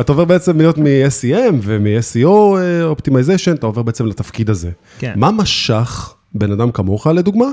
[0.00, 2.28] אתה עובר בעצם להיות מ-SEM ומ-SEO
[2.82, 4.70] optimization, אתה עובר בעצם לתפקיד הזה.
[4.98, 5.12] כן.
[5.16, 7.46] מה משך בן אדם כמוך, לדוגמה,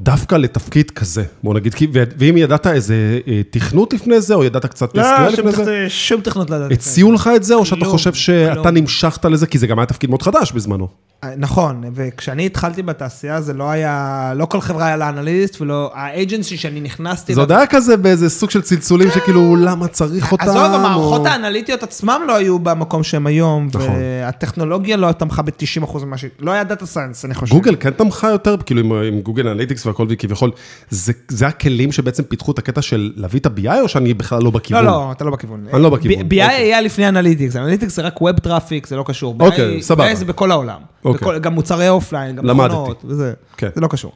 [0.00, 1.24] דווקא לתפקיד כזה?
[1.42, 1.74] בוא נגיד,
[2.18, 2.94] ואם ידעת איזה
[3.28, 5.02] אה, תכנות לפני זה, או ידעת קצת לא,
[5.36, 5.84] שום לפני זה?
[5.86, 6.72] תכ- שום תכנות לדעת.
[6.72, 8.68] הציעו לך את זה, או שאתה חושב שאתה כלום.
[8.76, 10.88] נמשכת לזה, כי זה גם היה תפקיד מאוד חדש בזמנו.
[11.36, 16.56] נכון, וכשאני התחלתי בתעשייה זה לא היה, לא כל חברה היה לה אנליסט, ולא, האג'נסי
[16.56, 17.34] שאני נכנסתי...
[17.34, 20.44] זה עוד היה כזה באיזה סוג של צלצולים שכאילו, למה צריך אותם?
[20.44, 23.88] עזוב, המערכות או- האנליטיות עצמם לא היו במקום שהם היום, נכון.
[23.98, 26.24] והטכנולוגיה לא תמכה ב-90% ממה ש...
[26.40, 27.54] לא היה data science, אני חושב.
[27.54, 30.50] גוגל כן תמכה יותר, כאילו עם גוגל אנליטיקס והכל וכביכול,
[30.90, 34.50] זה, זה הכלים שבעצם פיתחו את הקטע של להביא את ה-BI או שאני בכלל לא
[34.50, 34.84] בכיוון?
[34.84, 35.66] לא, לא, אתה לא בכיוון.
[35.74, 36.40] אני לא בכיוון, BI אוקיי.
[36.42, 39.36] היה לפני אנליטיקס, אנליטיקס זה רק web traffic, זה לא קשור.
[39.40, 40.12] אוקיי, BI סבבה.
[40.12, 40.80] BI זה בכל העולם.
[41.04, 41.20] אוקיי.
[41.20, 42.46] בכל- גם מוצרי offline, גם.
[42.46, 43.32] מכונות, וזה.
[43.56, 43.68] כן.
[43.74, 44.12] זה לא קשור.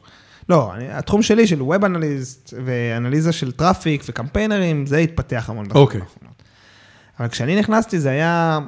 [0.49, 6.01] לא, אני- התחום שלי של web analyst ואנליזה של traffic וקמפיינרים, זה התפתח המון אוקיי.
[6.01, 6.43] האחרונות.
[7.19, 8.59] אבל כשאני נכנסתי זה היה,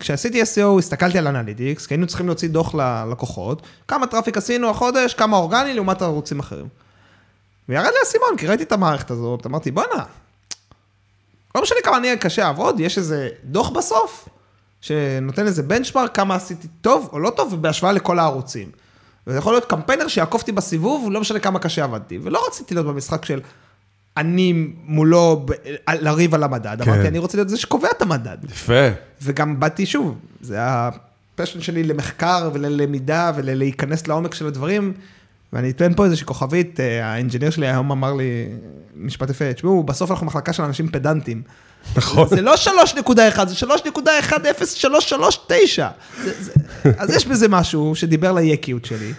[0.00, 5.14] כשעשיתי SEO הסתכלתי על analytics, כי היינו צריכים להוציא דוח ללקוחות, כמה traffic עשינו החודש,
[5.14, 6.68] כמה אורגני לעומת ערוצים אחרים.
[7.68, 10.04] וירד לי האסימון, כי ראיתי את המערכת הזאת, אמרתי, בואנה,
[11.54, 14.28] לא משנה כמה אני קשה אעבוד, יש איזה דוח בסוף,
[14.80, 18.70] שנותן איזה benchmark, כמה עשיתי טוב או לא טוב, ובהשוואה לכל הערוצים.
[19.26, 22.18] וזה יכול להיות קמפיינר שיעקוף אותי בסיבוב, לא משנה כמה קשה עבדתי.
[22.22, 23.40] ולא רציתי להיות במשחק של
[24.16, 24.52] אני
[24.86, 25.52] מולו ב-
[26.00, 26.90] לריב על המדד, כן.
[26.90, 28.36] אמרתי, אני רוצה להיות זה שקובע את המדד.
[28.50, 28.88] יפה.
[29.22, 34.92] וגם באתי שוב, זה ה passion שלי למחקר וללמידה ולהיכנס לעומק של הדברים.
[35.52, 38.46] ואני אתן פה איזושהי כוכבית, אה, ה engineer שלי היום אמר לי
[38.96, 41.42] משפט יפה, תשמעו, בסוף אנחנו מחלקה של אנשים פדנטים.
[41.96, 42.28] נכון.
[42.28, 43.14] זה לא 3.1,
[43.48, 45.88] זה 3.10339.
[46.24, 46.52] זה- זה-
[46.98, 49.12] אז יש בזה משהו שדיבר לייקיות שלי.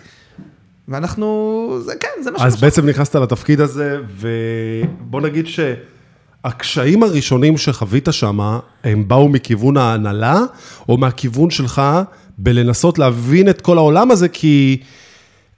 [0.88, 2.64] ואנחנו, זה כן, זה מה אז שמשך.
[2.64, 8.40] בעצם נכנסת לתפקיד הזה, ובוא נגיד שהקשיים הראשונים שחווית שם,
[8.84, 10.40] הם באו מכיוון ההנהלה,
[10.90, 11.82] או מהכיוון שלך
[12.38, 14.78] בלנסות להבין את כל העולם הזה, כי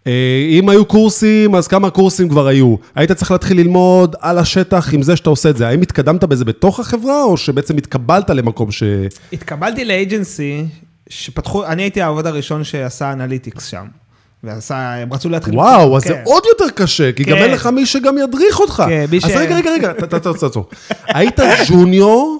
[0.07, 2.75] אה, אם היו קורסים, אז כמה קורסים כבר היו?
[2.95, 5.67] היית צריך להתחיל ללמוד על השטח עם זה שאתה עושה את זה.
[5.67, 8.83] האם התקדמת בזה בתוך החברה, או שבעצם התקבלת למקום ש...
[9.33, 10.65] התקבלתי ל agency,
[11.09, 13.85] שפתחו, אני הייתי העובד הראשון שעשה analytics שם.
[14.43, 15.55] ועשה, הם רצו להתחיל...
[15.55, 16.21] וואו, אז זה כן.
[16.25, 17.43] עוד יותר קשה, כי גם כן.
[17.43, 18.83] אין לך מי שגם ידריך אותך.
[18.87, 20.65] כן, מי אז ש- רגע, רגע, רגע, ת- תעצור, תעצור.
[21.07, 22.39] היית ג'וניור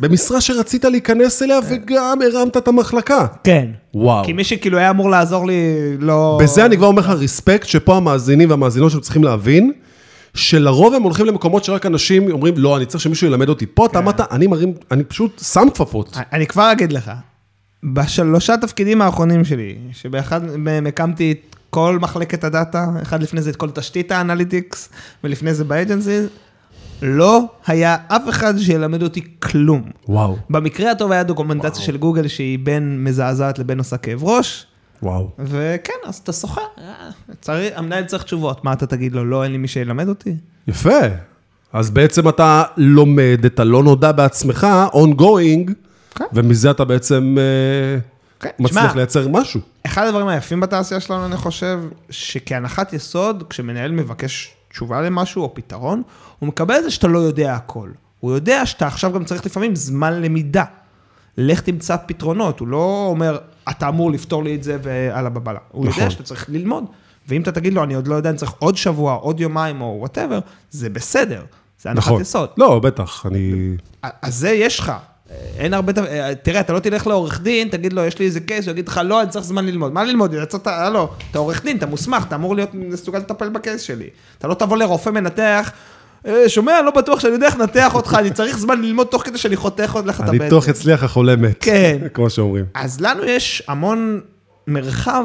[0.00, 3.26] במשרה, שרצית להיכנס אליה וגם הרמת את המחלקה.
[3.44, 3.66] כן.
[3.94, 4.24] וואו.
[4.24, 5.54] כי מי שכאילו היה אמור לעזור לי,
[5.98, 6.38] לא...
[6.42, 9.72] בזה אני כבר אומר לך ריספקט, שפה המאזינים והמאזינות שלנו צריכים להבין,
[10.34, 13.66] שלרוב הם הולכים למקומות שרק אנשים אומרים, לא, אני צריך שמישהו ילמד אותי.
[13.66, 13.90] פה כן.
[13.90, 16.16] אתה אמרת, אני מרים, אני פשוט שם כפפות.
[16.32, 17.10] אני כבר אגיד לך,
[17.84, 23.56] בשלושה תפקידים האחרונים שלי, שבאחד מהם הקמתי את כל מחלקת הדאטה, אחד לפני זה את
[23.56, 24.88] כל תשתית האנליטיקס,
[25.24, 26.20] ולפני זה באג'נסי,
[27.02, 29.82] לא היה אף אחד שילמד אותי כלום.
[30.08, 34.66] וואו, במקרה הטוב היה דוקומנטציה של גוגל שהיא בין מזעזעת לבין עושה כאב ראש,
[35.02, 35.30] וואו.
[35.38, 39.58] וכן, אז אתה אה, צריך, המנהל צריך תשובות, מה אתה תגיד לו, לא, אין לי
[39.58, 40.34] מי שילמד אותי?
[40.68, 41.00] יפה.
[41.72, 45.72] אז בעצם אתה לומד את הלא נודע בעצמך, ongoing,
[46.14, 46.24] כן.
[46.32, 48.00] ומזה אתה בעצם אה,
[48.40, 49.60] כן, מצליח תשמע, לייצר משהו.
[49.86, 56.02] אחד הדברים היפים בתעשייה שלנו, אני חושב, שכהנחת יסוד, כשמנהל מבקש תשובה למשהו או פתרון,
[56.38, 57.90] הוא מקבל את זה שאתה לא יודע הכל.
[58.20, 60.64] הוא יודע שאתה עכשיו גם צריך לפעמים זמן למידה.
[61.38, 63.38] לך תמצא פתרונות, הוא לא אומר,
[63.70, 65.58] אתה אמור לפתור לי את זה ואללה בבאללה.
[65.70, 66.00] הוא נכון.
[66.00, 66.84] יודע שאתה צריך ללמוד.
[67.28, 69.96] ואם אתה תגיד לו, אני עוד לא יודע, אני צריך עוד שבוע, עוד יומיים או
[69.98, 70.38] וואטאבר,
[70.70, 71.42] זה בסדר.
[71.80, 72.20] זה הנחת נכון.
[72.20, 72.48] יסוד.
[72.56, 73.76] לא, בטח, אני...
[74.02, 74.92] אז זה יש לך.
[75.58, 76.06] אין הרבה, דבר-
[76.42, 79.00] תראה, אתה לא תלך לעורך דין, תגיד לו, יש לי איזה קייס, הוא יגיד לך,
[79.04, 79.92] לא, אני צריך זמן ללמוד.
[79.92, 80.34] מה ללמוד?
[80.42, 84.08] יצאת, הלו, אתה עורך דין, אתה מוסמך, אתה אמור להיות מסוגל לטפל בקייס שלי.
[84.38, 85.70] אתה לא תבוא לרופא מנתח,
[86.26, 89.38] "אה, שומע, לא בטוח שאני יודע איך לנתח אותך, אני צריך זמן ללמוד תוך כדי
[89.38, 90.40] שאני חותך לך את הבטן.
[90.40, 91.56] הניתוח הצליח, החולה מת.
[91.60, 91.98] כן.
[92.14, 92.64] כמו שאומרים.
[92.74, 94.20] אז לנו יש המון
[94.66, 95.24] מרחב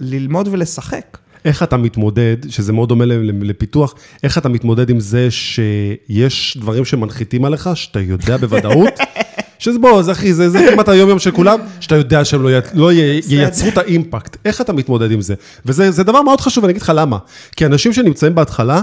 [0.00, 1.18] ללמוד ולשחק.
[1.44, 3.04] איך אתה מתמודד, שזה מאוד דומה
[3.42, 8.98] לפיתוח, איך אתה מתמודד עם זה שיש דברים שמנחיתים עליך, שאתה יודע בוודאות,
[9.58, 12.60] שזה בוא, זה אחי, זה, זה כמעט היום-יום של כולם, שאתה יודע שהם לא, י,
[12.74, 14.36] לא י, ייצרו את האימפקט.
[14.44, 15.34] איך אתה מתמודד עם זה?
[15.66, 17.18] וזה זה דבר מאוד חשוב, ואני אגיד לך למה.
[17.56, 18.82] כי אנשים שנמצאים בהתחלה,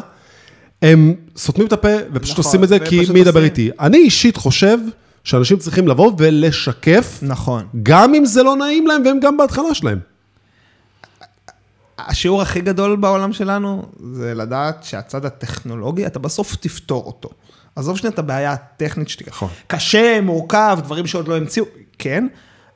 [0.82, 3.44] הם סותמים את הפה ופשוט נכון, עושים את זה, כי מי ידבר.
[3.44, 3.70] איתי?
[3.80, 4.78] אני אישית חושב
[5.24, 7.66] שאנשים צריכים לבוא ולשקף, נכון.
[7.84, 10.00] גם אם זה לא נעים להם, והם גם בהתחלה שלהם.
[11.98, 17.30] השיעור הכי גדול בעולם שלנו זה לדעת שהצד הטכנולוגי, אתה בסוף תפתור אותו.
[17.76, 19.26] עזוב שנייה את הבעיה הטכנית שלי.
[19.28, 19.50] נכון.
[19.68, 21.66] קשה, מורכב, דברים שעוד לא המציאו,
[22.00, 22.28] כן,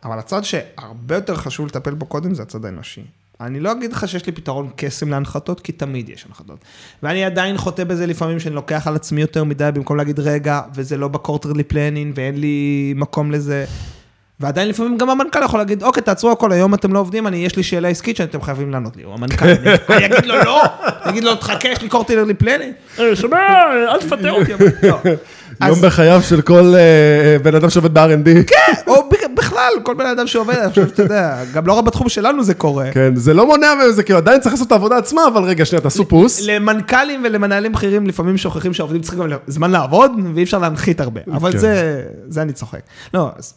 [0.04, 3.04] אבל הצד שהרבה יותר חשוב לטפל בו קודם זה הצד האנושי.
[3.42, 6.60] אני לא אגיד לך שיש לי פתרון קסם להנחתות, כי תמיד יש הנחתות.
[7.04, 10.98] ואני עדיין חוטא בזה לפעמים שאני לוקח על עצמי יותר מדי, במקום להגיד, רגע, וזה
[10.98, 13.66] לא ב quarterly planning, ואין לי מקום לזה.
[14.42, 17.56] ועדיין לפעמים גם המנכ"ל יכול להגיד, אוקיי, תעצרו הכל, היום אתם לא עובדים, אני, יש
[17.56, 19.46] לי שאלה עסקית שאתם חייבים לענות לי, או המנכ"ל,
[19.90, 23.38] אני- אגיד לו לא, אני אגיד לו, תחכה, יש לי quarterly planning, "אה, שומע,
[23.92, 24.98] אל תפטר אותי, אבל לא.
[25.68, 28.44] יום בחייו של כל אה, בן אדם שעובד ב-R&D.
[28.48, 28.56] כן,
[28.88, 32.10] או ב- בכלל, כל בן אדם שעובד, אני חושב שאתה יודע, גם לא רק בתחום
[32.10, 32.92] שלנו זה קורה.
[32.92, 35.66] כן, זה לא מונע מהם, זה כאילו עדיין צריך לעשות את העבודה עצמה, אבל רגע,
[35.66, 36.42] שנייה, תעשו פוס.
[36.48, 41.22] למנכ"לים ולמנהלים בכירים לפעמים שוכחים שהעובדים צריכים גם זמן לעבוד, ואי אפשר להנחית הרבה.
[41.34, 41.58] אבל כן.
[41.58, 42.80] זה, זה אני צוחק.
[43.14, 43.54] לא, אז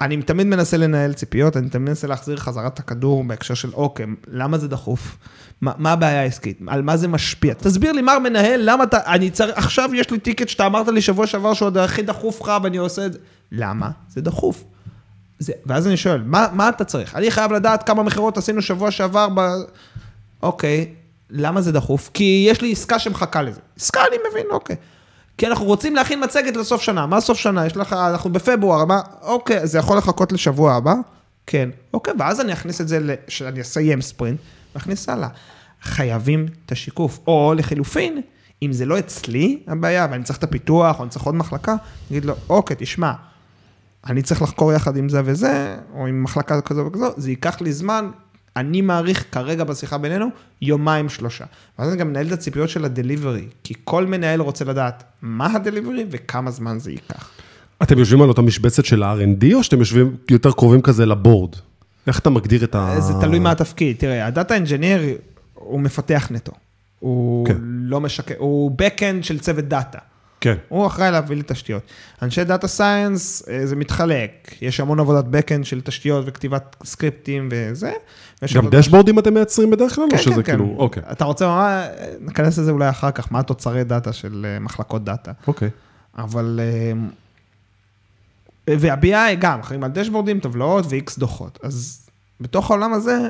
[0.00, 4.06] אני תמיד מנסה לנהל ציפיות, אני תמיד מנסה להחזיר חזרת את הכדור בהקשר של אוקיי,
[4.28, 5.16] למה זה דחוף?
[5.60, 6.60] מה, מה הבעיה העסקית?
[6.66, 7.54] על מה זה משפיע?
[7.54, 11.00] תסביר לי, מר מנהל, למה אתה, אני צריך, עכשיו יש לי טיקט שאתה אמרת לי
[11.00, 13.18] שבוע שעבר שהוא הכי דחוף לך ואני עושה את זה.
[13.52, 13.90] למה?
[14.08, 14.64] זה דחוף.
[15.38, 17.14] זה, ואז אני שואל, מה, מה אתה צריך?
[17.14, 19.40] אני חייב לדעת כמה מכירות עשינו שבוע שעבר ב...
[20.42, 20.94] אוקיי,
[21.30, 22.10] למה זה דחוף?
[22.14, 23.60] כי יש לי עסקה שמחכה לזה.
[23.76, 24.76] עסקה אני מבין, אוקיי.
[25.38, 27.06] כי אנחנו רוצים להכין מצגת לסוף שנה.
[27.06, 27.66] מה סוף שנה?
[27.66, 29.00] יש לך, אנחנו בפברואר, מה?
[29.22, 30.94] אוקיי, זה יכול לחכות לשבוע הבא?
[31.46, 31.68] כן.
[31.94, 34.40] אוקיי, ואז אני אכניס את זה, שאני אסיים ספרינט,
[34.74, 35.28] ואכניס הלאה.
[35.82, 37.18] חייבים את השיקוף.
[37.26, 38.20] או לחילופין,
[38.62, 41.78] אם זה לא אצלי הבעיה, ואני צריך את הפיתוח, או אני צריך עוד מחלקה, אני
[42.10, 43.12] אגיד לו, אוקיי, תשמע,
[44.06, 47.72] אני צריך לחקור יחד עם זה וזה, או עם מחלקה כזו וכזו, זה ייקח לי
[47.72, 48.10] זמן,
[48.60, 50.26] אני מעריך כרגע בשיחה בינינו,
[50.62, 51.44] יומיים שלושה.
[51.78, 55.54] ואז אני גם מנהל את הציפיות של ה delivery, כי כל מנהל רוצה לדעת מה
[55.54, 57.30] ה delivery וכמה זמן זה ייקח.
[57.82, 61.50] אתם יושבים על אותה משבצת של ה-R&D, או שאתם יושבים יותר קרובים כזה ל board?
[62.06, 63.00] איך אתה מגדיר את ה...
[63.00, 63.96] זה תלוי מה התפקיד.
[63.96, 65.00] תראה, ה data engineer
[65.54, 66.52] הוא מפתח נטו.
[66.98, 67.56] הוא כן.
[67.62, 69.98] לא משקר, הוא backend של צוות דאטה.
[70.40, 70.54] כן.
[70.68, 71.82] הוא אחראי להביא לי תשתיות.
[72.22, 74.54] אנשי data science, זה מתחלק.
[74.60, 77.92] יש המון עבודת backend של תשתיות וכתיבת סקריפטים וזה.
[78.54, 80.52] גם דשבורדים אתם מייצרים בדרך כלל, כן, או שזה כן, כן.
[80.52, 81.86] כאילו, אוקיי, אתה רוצה ממש,
[82.20, 85.32] ניכנס לזה אולי אחר כך, מה התוצרי דאטה של אה, מחלקות דאטה.
[85.46, 85.70] אוקיי.
[86.18, 86.60] אבל...
[86.62, 86.92] אה,
[88.78, 91.58] וה-BI גם, אחראים על דשבורדים, טבלאות ו-X דוחות.
[91.62, 92.08] אז
[92.40, 93.28] בתוך העולם הזה,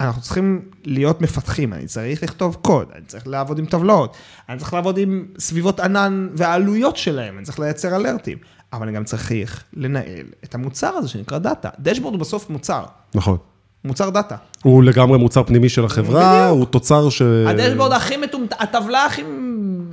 [0.00, 4.16] אנחנו צריכים להיות מפתחים, אני צריך לכתוב קוד, אני צריך לעבוד עם טבלאות,
[4.48, 8.38] אני צריך לעבוד עם סביבות ענן והעלויות שלהם, אני צריך לייצר אלרטים,
[8.72, 9.32] אבל אני גם צריך
[9.72, 11.68] לנהל את המוצר הזה שנקרא דאטה.
[11.78, 13.36] דשבורד הוא בסוף מוצר, נכון.
[13.84, 14.36] מוצר דאטה.
[14.64, 16.58] הוא לגמרי מוצר פנימי של החברה, בדיוק.
[16.58, 17.22] הוא תוצר ש...
[17.46, 19.22] הדשבורד הכי מטומטם, הטבלה הכי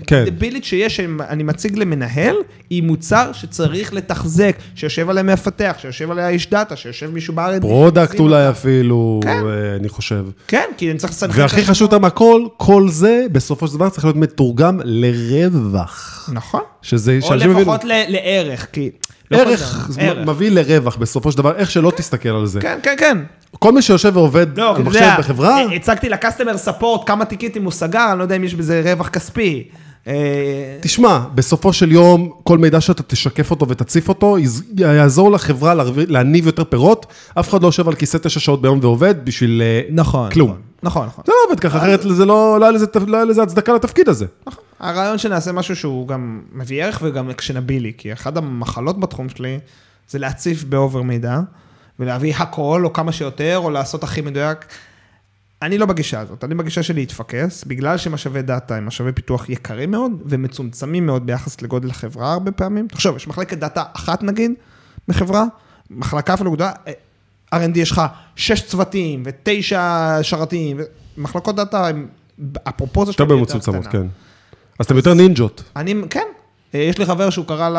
[0.07, 0.23] כן.
[0.25, 2.35] דבילית שיש, שאני מציג למנהל,
[2.69, 7.61] היא מוצר שצריך לתחזק, שיושב עליה מפתח, שיושב עליה איש דאטה, שיושב מישהו בארץ.
[7.61, 9.29] product אולי אפילו, כן.
[9.29, 10.25] אה, אני חושב.
[10.47, 11.41] כן, כי אני צריך לסנכרן.
[11.41, 16.29] והכי חשוב אותם הכל, כל זה בסופו של דבר צריך להיות מתורגם לרווח.
[16.33, 16.61] נכון.
[16.81, 18.89] שזה, או לפחות ל- לערך, כי...
[19.31, 20.27] לא ערך, ערך.
[20.29, 22.61] מביא לרווח בסופו של דבר, איך שלא תסתכל על זה.
[22.61, 23.17] כן, כן, כן.
[23.59, 28.07] כל מי שיושב ועובד לא, אתה מחשב בחברה, הצגתי לקסטומר ספורט כמה טיקיטים הוא סגר,
[28.11, 29.63] אני לא יודע אם יש בזה רווח כספי.
[30.07, 30.13] אה,
[30.81, 34.37] תשמע, בסופו של יום, כל מידע שאתה תשקף אותו ותציף אותו,
[34.77, 37.05] יעזור לחברה להניב יותר פירות.
[37.39, 40.49] אף אחד לא יושב על כיסא תשע שעות ביום ועובד בשביל אה, נכון, כלום.
[40.49, 41.23] נכון, נכון, נכון.
[41.27, 44.09] זה לא עובד ככה, אחרת זה לא, לא היה לזה, לא היה לזה הצדקה לתפקיד
[44.09, 44.25] הזה.
[44.47, 44.63] נכון.
[44.79, 49.59] הרעיון שנעשה משהו שהוא גם מביא ערך וגם actionable, כי אחת המחלות בתחום שלי
[50.09, 51.39] זה להציף ב over מידע,
[52.01, 54.65] ולהביא הכל או כמה שיותר, או לעשות הכי מדויק.
[55.61, 59.91] אני לא בגישה הזאת, אני בגישה של להתפקס, בגלל שמשאבי דאטה הם משאבי פיתוח יקרים
[59.91, 62.87] מאוד, ומצומצמים מאוד ביחס לגודל החברה הרבה פעמים.
[62.87, 64.51] תחשוב, יש מחלקת דאטה אחת נגיד,
[65.07, 65.43] בחברה,
[65.89, 66.93] מחלקה אפילו גדולה, אה,
[67.55, 68.01] R&D יש לך
[68.35, 70.79] שש צוותים ותשע שרתים,
[71.17, 72.07] מחלקות דאטה, הם-
[72.65, 74.01] הפרופורציה יותר שלהם היא במצומצמות, קטנה.
[74.01, 74.07] כן.
[74.79, 75.63] אז אתם יותר נינג'ות.
[75.75, 76.27] אני, כן,
[76.75, 77.69] אה, יש לי חבר שהוא קרא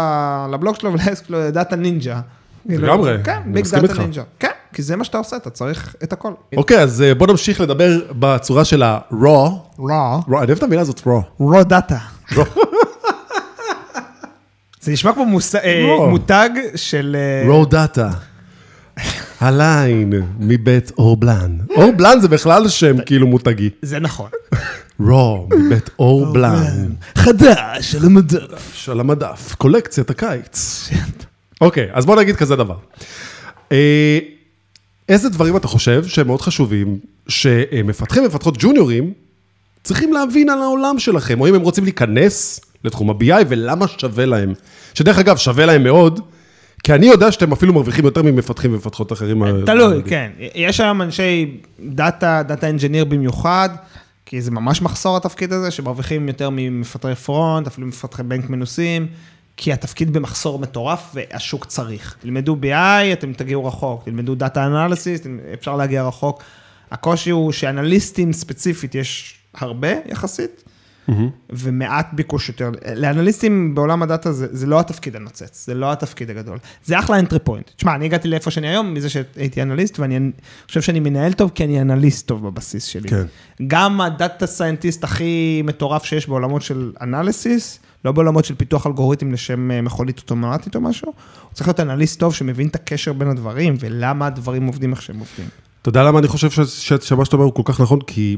[0.52, 2.20] לבלוג שלו ולעסק שלו data ninja.
[2.66, 4.02] לגמרי, כן, אני big מסכים data איתך.
[4.02, 4.22] נינג'ה.
[4.38, 6.32] כן, כי זה מה שאתה עושה, אתה צריך את הכל.
[6.56, 9.50] אוקיי, אז אה, בוא נמשיך לדבר בצורה של ה-raw.
[9.78, 11.42] raw, raw, אני אוהב את המילה הזאת, raw.
[11.42, 11.98] raw data.
[14.82, 16.10] זה נשמע כמו אה, raw.
[16.10, 17.16] מותג של...
[17.18, 18.14] אה, raw data.
[19.40, 21.58] הליין מבית אורבלן.
[21.76, 23.70] אורבלן זה בכלל שם כאילו מותגי.
[23.82, 24.30] זה נכון.
[25.08, 26.92] raw מבית אורבלן.
[27.18, 28.74] חדש, על המדף.
[28.74, 30.90] של המדף, קולקציית הקיץ.
[31.62, 32.76] אוקיי, אז בוא נגיד כזה דבר.
[33.72, 34.18] אה,
[35.08, 36.98] איזה דברים אתה חושב שהם מאוד חשובים,
[37.28, 39.12] שמפתחים ומפתחות ג'וניורים
[39.82, 44.52] צריכים להבין על העולם שלכם, או אם הם רוצים להיכנס לתחום ה-BI ולמה שווה להם.
[44.94, 46.20] שדרך אגב, שווה להם מאוד,
[46.82, 49.64] כי אני יודע שאתם אפילו מרוויחים יותר ממפתחים ומפתחות אחרים.
[49.66, 50.30] תלוי, כן.
[50.54, 53.68] יש היום אנשי דאטה, data engineer במיוחד,
[54.26, 59.06] כי זה ממש מחסור התפקיד הזה, שמרוויחים יותר ממפתחי front, אפילו מפתחי back מנוסים,
[59.62, 62.16] כי התפקיד במחסור מטורף והשוק צריך.
[62.20, 65.20] תלמדו BI, אתם תגיעו רחוק, תלמדו data analysis,
[65.54, 66.42] אפשר להגיע רחוק.
[66.90, 70.64] הקושי הוא שאנליסטים ספציפית יש הרבה יחסית,
[71.50, 72.70] ומעט ביקוש יותר.
[72.96, 76.58] לאנליסטים בעולם הדאטה זה, זה לא התפקיד הנוצץ, זה לא התפקיד הגדול.
[76.84, 77.72] זה אחלה entry point.
[77.76, 80.30] תשמע, אני הגעתי לאיפה שאני היום מזה שהייתי אנליסט, ואני
[80.68, 83.08] חושב שאני מנהל טוב כי אני אנליסט טוב בבסיס שלי.
[83.08, 83.24] כן.
[83.66, 89.32] גם ה data scientist הכי מטורף שיש בעולמות של analysis, לא בעולמות של פיתוח אלגוריתם
[89.32, 91.06] לשם אה, מכונית אוטומטית או משהו,
[91.42, 95.18] הוא צריך להיות אנליסט טוב שמבין את הקשר בין הדברים, ולמה הדברים עובדים איך שהם
[95.18, 95.46] עובדים.
[95.82, 96.64] אתה יודע למה אני חושב
[97.00, 98.00] שמה שאתה אומר הוא כל כך נכון?
[98.06, 98.36] כי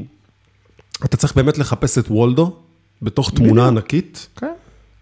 [1.04, 2.56] אתה צריך באמת לחפש את וולדו
[3.02, 4.28] בתוך תמונה ענקית.
[4.36, 4.52] כן.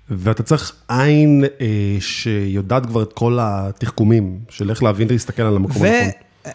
[0.09, 5.83] ואתה צריך עין אה, שיודעת כבר את כל התחכומים של איך להבין ולהסתכל על המקום
[5.85, 6.11] הנכון.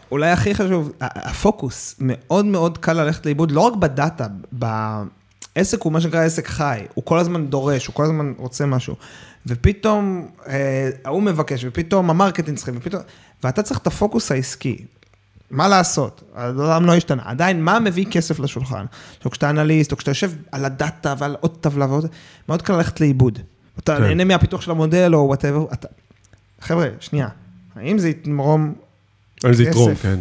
[0.09, 6.01] ואולי הכי חשוב, הפוקוס, מאוד מאוד קל ללכת לאיבוד, לא רק בדאטה, בעסק הוא מה
[6.01, 8.95] שנקרא עסק חי, הוא כל הזמן דורש, הוא כל הזמן רוצה משהו.
[9.47, 13.01] ופתאום אה, ההוא מבקש, ופתאום ה marketing צריכים, ופתאום,
[13.43, 14.85] ואתה צריך את הפוקוס העסקי.
[15.51, 16.23] מה לעשות?
[16.35, 17.21] העולם לא השתנה.
[17.25, 18.85] עדיין, מה מביא כסף לשולחן?
[19.17, 22.05] עכשיו, כשאתה אנליסט, או כשאתה יושב על הדאטה ועל עוד טבלה ועוד,
[22.49, 23.39] מאוד קל ללכת לאיבוד.
[23.79, 24.03] אתה כן.
[24.03, 25.87] נהנה מהפיתוח של המודל, או whatever, אתה...
[26.61, 27.27] חבר'ה, שנייה,
[27.75, 28.73] האם זה יתמרום
[29.43, 30.01] אין זה יתרום, כסף.
[30.01, 30.19] כן.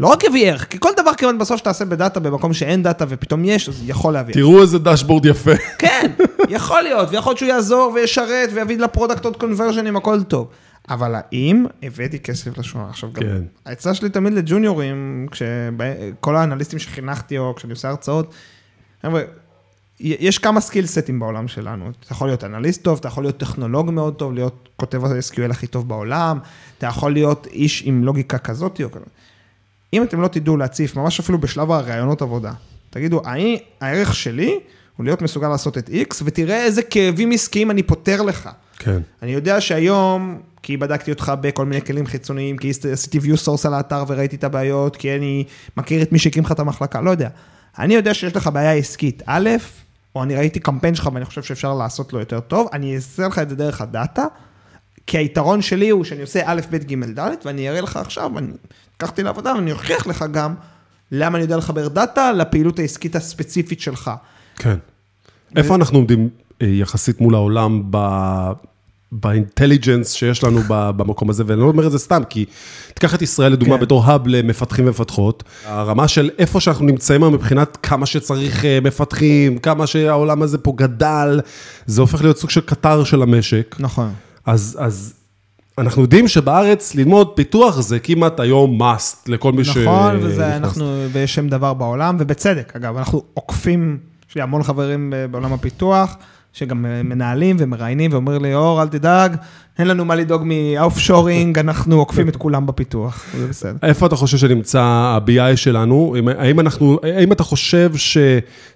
[0.00, 3.44] לא רק יביא ערך, כי כל דבר כמעט בסוף שתעשה בדאטה במקום שאין דאטה ופתאום
[3.44, 4.34] יש, אז יכול להביא.
[4.34, 5.56] תראו איזה dashboard יפה.
[5.78, 6.10] כן,
[6.48, 10.48] יכול להיות, ויכול להיות שהוא יעזור וישרת ויביא ל product עוד conversion ים, הכל טוב.
[10.90, 12.88] אבל האם הבאתי כסף לשולחן?
[12.88, 13.42] עכשיו גם, כן.
[13.66, 18.34] העצה שלי תמיד ל junior ים, כשכל האנליסטים שחינכתי או כשאני עושה הרצאות,
[19.02, 19.22] חבר'ה,
[20.00, 21.90] יש כמה skill set ים בעולם שלנו.
[22.04, 25.66] אתה יכול להיות אנליסט טוב, אתה יכול להיות טכנולוג מאוד טוב, להיות כותב ה-SQL הכי
[25.66, 26.38] טוב בעולם,
[26.78, 29.08] אתה יכול להיות איש עם לוגיקה כזאת או כזאת.
[29.92, 32.52] אם אתם לא תדעו להציף, ממש אפילו בשלב הראיונות עבודה,
[32.90, 34.60] תגידו, האם הערך שלי
[34.96, 38.48] הוא להיות מסוגל לעשות את X, ותראה איזה כאבים עסקיים אני פותר לך.
[38.78, 39.00] כן.
[39.22, 43.74] אני יודע שהיום, כי בדקתי אותך בכל מיני כלים חיצוניים, כי עשיתי view source על
[43.74, 45.44] האתר וראיתי את הבעיות, כי אני
[45.76, 47.28] מכיר את מי שהקים לך את המחלקה, לא יודע.
[47.78, 49.48] אני יודע שיש לך בעיה עסקית, א',
[50.14, 53.38] או אני ראיתי קמפיין שלך ואני חושב שאפשר לעשות לו יותר טוב, אני אעשה לך
[53.38, 54.24] את זה דרך הדאטה,
[55.06, 58.52] כי היתרון שלי הוא שאני עושה א', ב', ג', ד', ואני אראה לך עכשיו, אני
[58.96, 60.54] לקחתי לעבודה ואני אוכיח לך גם
[61.12, 64.10] למה אני יודע לחבר דאטה לפעילות העסקית הספציפית שלך.
[64.56, 64.76] כן.
[65.56, 66.28] איפה אנחנו עומדים
[66.62, 67.96] אה, יחסית מול העולם ב...
[69.12, 72.44] באינטליג'נס שיש לנו במקום הזה, ואני לא אומר את זה סתם, כי
[72.94, 73.82] תיקח את ישראל לדוגמה כן.
[73.82, 79.58] בתור האב למפתחים ומפתחות, הרמה של איפה שאנחנו נמצאים היום מבחינת כמה שצריך אה, מפתחים,
[79.58, 81.40] כמה שהעולם הזה פה גדל,
[81.86, 83.76] זה הופך להיות סוג של קטר של המשק.
[83.78, 84.12] נכון.
[84.46, 85.14] אז, אז
[85.78, 89.76] אנחנו יודעים שבארץ ללמוד פיתוח זה כמעט היום must לכל מי נכון, ש...
[89.76, 93.98] נכון, וזה אנחנו, ויש שם דבר בעולם, ובצדק, אגב, אנחנו עוקפים,
[94.30, 96.16] יש לי המון חברים בעולם הפיתוח.
[96.52, 99.36] שגם אה, מנהלים ומראיינים ואומר לי, אור, אל תדאג,
[99.78, 103.76] אין לנו מה לדאוג מאופשורינג, אנחנו עוקפים את כולם בפיתוח, זה בסדר.
[103.82, 106.14] איפה אתה חושב שנמצא ה-BI שלנו?
[106.38, 108.18] האם אנחנו, האם אתה חושב ש...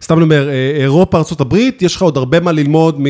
[0.02, 3.04] סתם אני אומר, אה, אירופה, ארה"ב, יש לך עוד הרבה מה ללמוד מ...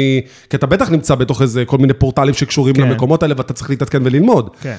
[0.50, 2.82] כי אתה בטח נמצא בתוך איזה כל מיני פורטלים שקשורים כן.
[2.82, 4.50] למקומות האלה ואתה צריך להתעדכן וללמוד.
[4.60, 4.76] כן.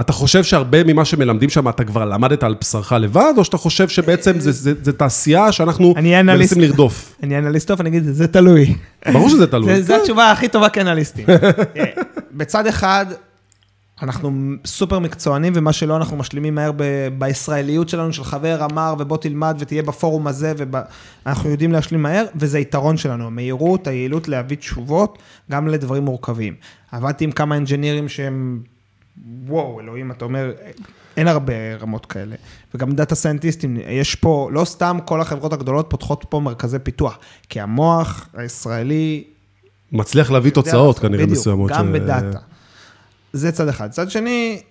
[0.00, 3.88] אתה חושב שהרבה ממה שמלמדים שם, אתה כבר למדת על בשרך לבד, או שאתה חושב
[3.88, 7.16] שבעצם זה תעשייה שאנחנו מנסים לרדוף?
[7.22, 8.74] אני אנליסט טוב, אני אגיד, זה תלוי.
[9.12, 9.82] ברור שזה תלוי.
[9.82, 11.26] זו התשובה הכי טובה כאנליסטים.
[12.36, 13.06] בצד אחד,
[14.02, 14.30] אנחנו
[14.66, 16.70] סופר מקצוענים, ומה שלא, אנחנו משלימים מהר
[17.18, 22.58] בישראליות שלנו, של חבר אמר, ובוא תלמד ותהיה בפורום הזה, ואנחנו יודעים להשלים מהר, וזה
[22.58, 25.18] יתרון שלנו, המהירות, היעילות להביא תשובות,
[25.50, 26.54] גם לדברים מורכבים.
[26.92, 28.60] עבדתי עם כמה engineer ים שהם
[29.46, 30.52] וואו, אלוהים, אתה אומר,
[31.16, 32.36] אין הרבה רמות כאלה.
[32.74, 37.18] וגם data scientist ים, יש פה, לא סתם כל החברות הגדולות פותחות פה מרכזי פיתוח,
[37.48, 39.24] כי המוח הישראלי...
[39.92, 41.70] מצליח להביא תוצאות כנראה מסוימות.
[41.70, 42.00] בדיוק, גם ש...
[42.00, 42.38] בדאטה.
[43.32, 43.90] זה צד אחד.
[43.90, 44.62] צד שני,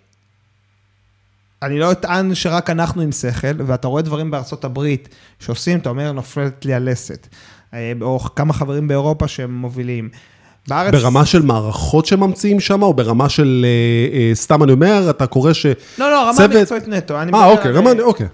[1.62, 6.12] אני לא אטען שרק אנחנו עם שכל, ואתה רואה דברים בארצות הברית שעושים, אתה אומר,
[6.12, 7.28] נופלת לי הלסת.
[7.74, 10.10] אה, או כמה חברים באירופה שהם מובילים.
[10.68, 10.94] בארץ...
[10.94, 15.54] ברמה של מערכות שממציאים שם, או ברמה של, אה, אה, סתם אני אומר, אתה קורא
[15.54, 15.66] ש...
[15.66, 16.56] לא, לא, רמה צוות...
[16.62, 17.16] מקצועית נטו.
[17.16, 18.28] אה, אוקיי, רמה, אוקיי.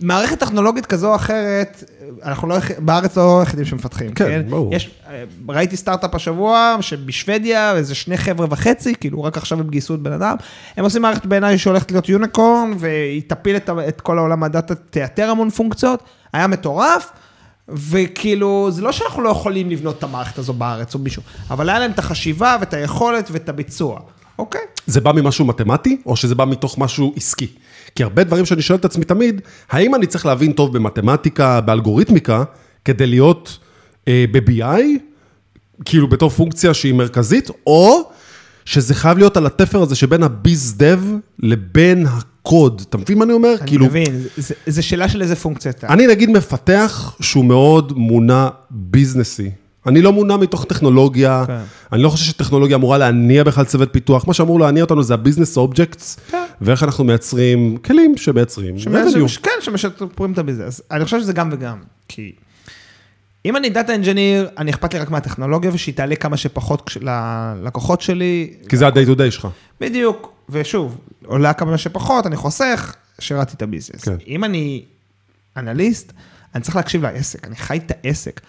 [0.00, 1.84] מערכת טכנולוגית כזו או אחרת,
[2.24, 4.24] אנחנו לא, בארץ לא היחידים שמפתחים, כן?
[4.24, 4.74] כן, ברור.
[4.74, 4.90] יש,
[5.48, 10.12] ראיתי סטארט-אפ השבוע, שבשוודיה, איזה שני חבר'ה וחצי, כאילו רק עכשיו הם גייסו את בן
[10.12, 10.36] אדם,
[10.76, 15.30] הם עושים מערכת בעיניי שהולכת להיות יוניקורן, והיא תפיל את, את כל העולם הדאטה, תייתר
[15.30, 17.10] המון פונקציות, היה מטורף.
[17.72, 21.78] וכאילו, זה לא שאנחנו לא יכולים לבנות את המערכת הזו בארץ או מישהו, אבל היה
[21.78, 24.00] להם את החשיבה ואת היכולת ואת הביצוע,
[24.38, 24.60] אוקיי?
[24.86, 27.46] זה בא ממשהו מתמטי, או שזה בא מתוך משהו עסקי?
[27.94, 32.44] כי הרבה דברים שאני שואל את עצמי תמיד, האם אני צריך להבין טוב במתמטיקה, באלגוריתמיקה,
[32.84, 33.58] כדי להיות
[34.08, 34.82] אה, ב-BI,
[35.84, 38.09] כאילו בתור פונקציה שהיא מרכזית, או
[38.64, 41.00] שזה חייב להיות על התפר הזה שבין הביז דב
[41.38, 42.82] לבין הקוד.
[42.88, 43.54] אתה מבין מה אני אומר?
[43.60, 43.86] אני כאילו...
[43.86, 44.22] מבין,
[44.66, 45.88] זו שאלה של איזה פונקציה אתה.
[45.88, 49.50] אני נגיד מפתח שהוא מאוד מונע business י.
[49.86, 51.58] אני לא מונע מתוך טכנולוגיה, כן.
[51.92, 55.19] אני לא חושב שטכנולוגיה אמורה להניע בכלל צוות פיתוח, מה שאמור להניע אותנו זה ה
[55.19, 56.44] business objectives, כן.
[56.60, 58.78] ואיך אנחנו מייצרים כלים שמייצרים.
[58.78, 59.36] שמש...
[59.36, 60.80] כן, שמשפרים את ה business.
[60.90, 61.76] אני חושב שזה גם וגם,
[62.08, 62.32] כי...
[63.44, 68.52] אם אני data engineer, אני אכפת לי רק מהטכנולוגיה ושהיא תעלה כמה שפחות ללקוחות שלי.
[68.68, 69.48] כי זה ה-day to day שלך.
[69.80, 74.04] בדיוק, ושוב, עולה כמה שפחות, אני חוסך, שירתי את ה business.
[74.04, 74.16] כן.
[74.26, 74.84] אם אני
[75.56, 76.12] אנליסט,
[76.54, 78.40] אני צריך להקשיב לעסק, אני חי את העסק.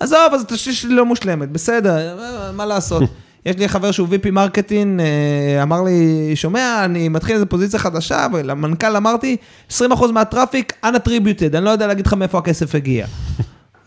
[0.00, 2.18] עזוב, אז התשתית שלי לא מושלמת, בסדר,
[2.52, 3.02] מה לעשות.
[3.46, 8.26] יש לי חבר שהוא VP marketing, אה, אמר לי, שומע, אני מתחיל איזה פוזיציה חדשה,
[8.32, 9.36] ולמנכ"ל אמרתי,
[9.70, 13.06] 20% מה traffic unattributed, אני לא יודע להגיד לך מאיפה הכסף הגיע.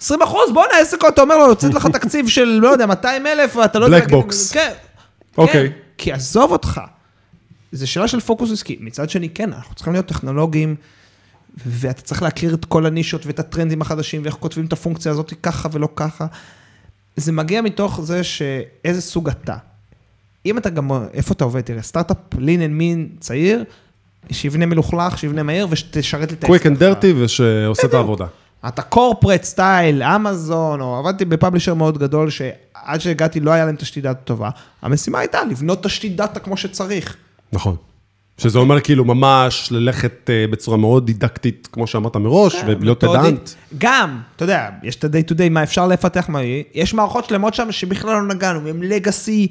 [0.01, 3.55] 20 אחוז, בואנה, עסק, אתה אומר לו, יוצאת לך תקציב של, לא יודע, 200 אלף,
[3.55, 3.99] ואתה לא יודע...
[3.99, 4.51] black box.
[4.51, 4.71] כן.
[5.37, 5.69] אוקיי.
[5.69, 6.81] כן, כי עזוב אותך.
[7.71, 8.77] זה שאלה של פוקוס עסקי.
[8.79, 10.75] מצד שני, כן, אנחנו צריכים להיות טכנולוגיים,
[11.65, 15.69] ואתה צריך להכיר את כל הנישות ואת הטרנדים החדשים, ואיך כותבים את הפונקציה הזאת ככה
[15.71, 16.25] ולא ככה.
[17.15, 19.55] זה מגיע מתוך זה שאיזה סוג אתה.
[20.45, 21.61] אם אתה גם, איפה אתה עובד?
[21.61, 23.63] תראה, סטארט-אפ lean and mean צעיר,
[24.31, 26.45] שיבנה מלוכלך, שיבנה מהיר ושתשרת את העסק.
[26.45, 28.25] quick and dirty ושעושה את העבודה.
[28.67, 33.75] אתה corporate style, אמזון, או עבדתי ב publisher מאוד גדול, שעד שהגעתי לא היה להם
[33.75, 34.49] תשתית דאטה טובה.
[34.81, 37.15] המשימה הייתה לבנות תשתית דאטה כמו שצריך.
[37.53, 37.75] נכון.
[38.37, 43.49] שזה אומר כאילו ממש ללכת אה, בצורה מאוד דידקטית, כמו שאמרת מראש, כן, ולהיות פדנט.
[43.77, 46.39] גם, אתה יודע, יש את ה-day to day, מה אפשר לפתח, מה...
[46.73, 49.47] יש מערכות שלמות שם שבכלל לא נגענו, הם לגאסי.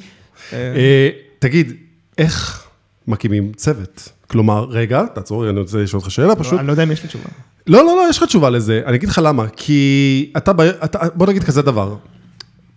[0.52, 1.08] אה,
[1.38, 1.72] תגיד,
[2.18, 2.64] איך
[3.08, 4.08] מקימים צוות?
[4.26, 6.58] כלומר, רגע, תעצור, אני רוצה לשאול אותך שאלה פשוט.
[6.58, 7.24] אני לא יודע אם יש לי תשובה.
[7.66, 8.82] לא, לא, לא, יש לך תשובה לזה.
[8.86, 9.48] אני אגיד לך למה.
[9.56, 10.52] כי אתה,
[10.84, 11.96] אתה בוא נגיד כזה דבר.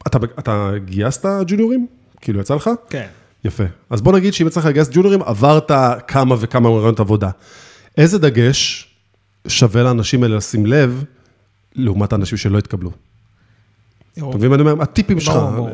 [0.08, 1.88] אתה, אתה גייסת ג'וניורים?
[2.22, 2.70] כאילו, יצא לך?
[2.90, 3.08] כן.
[3.46, 3.64] יפה.
[3.90, 5.72] אז בוא נגיד שאם יצא לך לגייס ג'וניורים, עברת
[6.08, 7.30] כמה וכמה רעיונות עבודה.
[7.98, 8.90] איזה דגש
[9.48, 11.04] שווה לאנשים האלה לשים לב,
[11.76, 12.92] לעומת האנשים שלא התקבלו?
[14.30, 14.84] אתה מבין מה אני אומר?
[14.84, 15.36] הטיפים שלך.
[15.36, 15.70] ברור, ברור.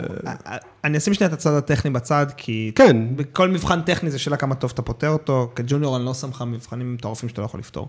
[0.84, 2.98] אני אשים שנייה את הצד הטכני בצד, כי כן.
[3.16, 5.52] בכל מבחן טכני זה שאלה כמה טוב אתה פותר אותו.
[5.56, 7.88] כג'וניור אני לא שם לך מבחנים מטורפים שאתה לא יכול לפתור.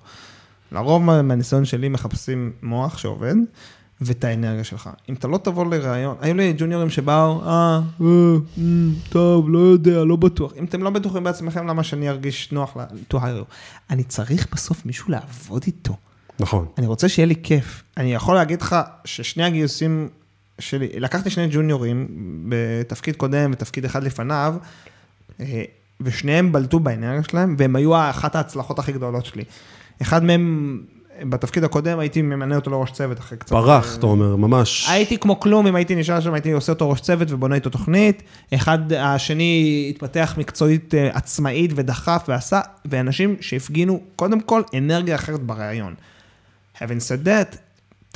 [0.73, 3.35] לרוב מה- מהניסיון שלי מחפשים מוח שעובד,
[4.01, 4.91] ואת האנרגיה שלך.
[5.09, 8.07] אם אתה לא תבוא לראיון, היו לי ג'וניורים שבאו, אה, אה,
[8.59, 8.63] אה,
[9.09, 10.53] טוב, לא יודע, לא בטוח.
[10.57, 12.77] אם אתם לא בטוחים בעצמכם, למה שאני ארגיש נוח
[13.13, 13.45] to hire?
[13.91, 15.97] אני צריך בסוף מישהו לעבוד איתו.
[16.41, 16.67] נכון.
[16.79, 17.83] אני רוצה שיהיה לי כיף.
[17.97, 20.09] אני יכול להגיד לך ששני הגיוסים
[20.59, 22.07] שלי, לקחתי שני ג'וניורים
[22.49, 24.55] בתפקיד קודם ותפקיד אחד לפניו,
[25.41, 25.65] אה,
[26.01, 29.45] ושניהם בלטו באנרגיה שלהם, והם היו אחת ההצלחות הכי גדולות שלי.
[30.03, 30.83] אחד מהם,
[31.23, 33.49] בתפקיד הקודם הייתי ממנה אותו לראש צוות אחרי קצת.
[33.49, 34.87] פרח, אתה אומר, ממש.
[34.91, 38.23] הייתי כמו כלום, אם הייתי נשאר שם, הייתי עושה אותו ראש צוות ובונה איתו תוכנית.
[38.55, 45.95] אחד, השני התפתח מקצועית אה, עצמאית ודחף ועשה, ואנשים שהפגינו, קודם כל, אנרגיה אחרת בריאיון.
[46.79, 47.57] having said that,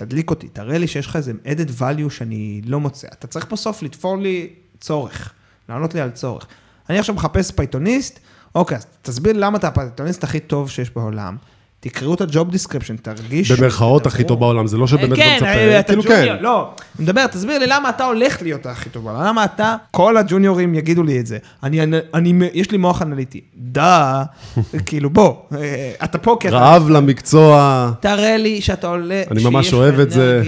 [0.01, 3.09] תדליק אותי, תראה לי שיש לך איזה added value שאני לא מוצא.
[3.13, 4.49] אתה צריך בסוף לתפור לי
[4.81, 5.33] צורך,
[5.69, 6.47] לענות לי על צורך.
[6.91, 8.21] אני עכשיו מחפש פייתוניסט,
[8.55, 11.37] אוקיי, אז תסביר למה אתה הפייתוניסט הכי טוב שיש בעולם.
[11.81, 13.57] תקראו את ה job description, תרגישו.
[13.57, 14.25] במרכאות הכי.
[14.25, 16.43] טוב בעולם, זה לא שבאמת כן, אתה אה, מצפה, אתה כאילו junior, כן.
[16.43, 20.17] לא, אני מדבר, תסביר לי למה אתה הולך להיות הכי טוב בעולם, למה אתה, כל
[20.17, 24.23] ה junior ים יגידו לי את זה, אני, אני, אני, יש לי מוח אנליטי, דה,
[24.87, 27.91] כאילו בוא, אה, אתה פה כי אתה, רעב למקצוע.
[28.01, 30.43] תראה לי שאתה עולה, אני ממש אוהב את זה.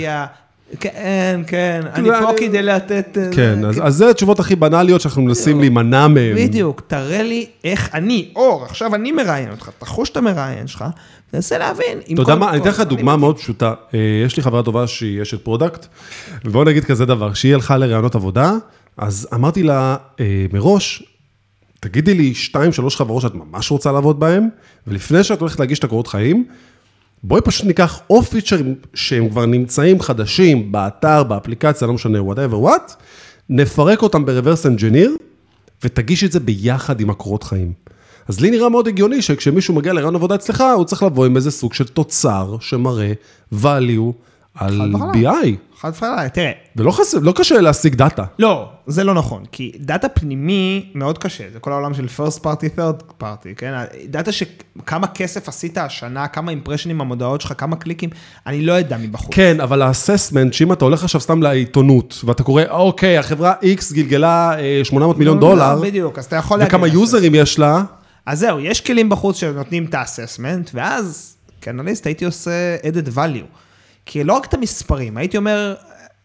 [0.80, 3.18] כן, כן, אני כאילו, פה כדי לתת...
[3.20, 6.36] אה, כן, אז אז זה התשובות הכי בנאליות שאנחנו מנסים להימנע מהן.
[6.36, 10.84] בדיוק, תראה לי איך אני, אור, עכשיו אני מראיין אותך, תחוש את המראיין שלך,
[11.30, 11.98] תנסה להבין.
[12.14, 13.74] אתה יודע מה, אני אתן לך דוגמה מאוד פשוטה.
[13.94, 15.86] אה, יש לי חברה טובה שהיא אשת product,
[16.44, 18.52] ובואו נגיד כזה דבר, שהיא הלכה לראיונות עבודה,
[18.96, 21.02] אז אמרתי לה אה, מראש,
[21.80, 24.48] תגידי לי שתיים, שלוש חברות שאת ממש רוצה לעבוד בהן,
[24.86, 26.44] ולפני שאת הולכת להגיש את הקורות חיים,
[27.24, 32.66] בואי פשוט ניקח או feature ים שהם כבר נמצאים חדשים באתר, באפליקציה, לא משנה, whatever
[32.66, 32.92] what,
[33.48, 35.10] נפרק אותם ב-reverse engineer,
[35.84, 37.72] ותגיש את זה ביחד עם הקורות חיים.
[38.28, 41.50] אז לי נראה מאוד הגיוני שכשמישהו מגיע לראיון עבודה אצלך, הוא צריך לבוא עם איזה
[41.50, 43.12] סוג של תוצר שמראה
[43.62, 44.12] value
[44.54, 44.92] על.
[45.12, 45.56] BI.
[45.80, 48.24] חד וחלק, תראה, ולא חסר, לא קשה להשיג דאטה.
[48.38, 52.78] לא, זה לא נכון, כי דאטה פנימי מאוד קשה, זה כל העולם של first party,
[52.78, 53.72] third party, כן?
[54.06, 58.10] דאטה שכמה כסף עשית השנה, כמה אימפרשנים המודעות שלך, כמה קליקים,
[58.46, 59.34] אני לא אדע מבחוץ.
[59.34, 64.58] כן, אבל האססמנט, שאם אתה הולך עכשיו סתם לעיתונות, ואתה קורא, אוקיי, החברה X גלגלה
[64.58, 66.74] אה, 800 מיליון לא, דולר, בדיוק, אז אתה יכול להגיד...
[66.74, 67.82] וכמה יוזרים יש לה,
[68.26, 73.62] אז זהו, יש כלים בחוץ שנותנים את האססמנט, ואז כאנליסט הייתי עושה added value.
[74.06, 75.74] כי לא רק את המספרים, הייתי אומר,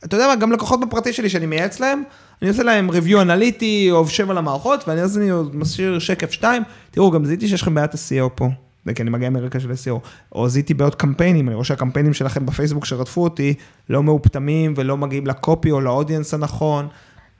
[0.06, 2.04] אתה יודע מה, גם לקוחות בפרטי שלי שאני מייעץ להם,
[2.42, 7.12] אני עושה להם review אנליטי, עובשב על המערכות, ואני אז אני משאיר שקף 2, תראו,
[7.12, 8.50] גם זיהיתי שיש לכם בעיית SEO פה.
[8.86, 10.00] זה כי אני מגיע מרקע של SEO,
[10.32, 13.54] או זיהיתי בעיות קמפיינים, אני רואה שהקמפיינים שלכם בפייסבוק שרדפו אותי,
[13.90, 16.88] לא מאופטמים ולא מגיעים לקופי או לאודיאנס הנכון,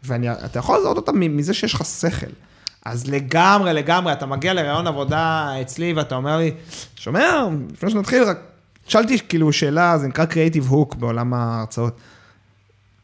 [0.04, 2.32] ואתה יכול לזהות אותם מזה שיש לך שכל.
[2.86, 6.52] אז לגמרי, לגמרי, אתה מגיע לראיון עבודה אצלי ואתה אומר לי,
[6.96, 8.40] שומע, לפני שנתחיל, רק
[8.88, 11.98] שאלתי כאילו שאלה, זה נקרא Creative Hook בעולם ההרצאות.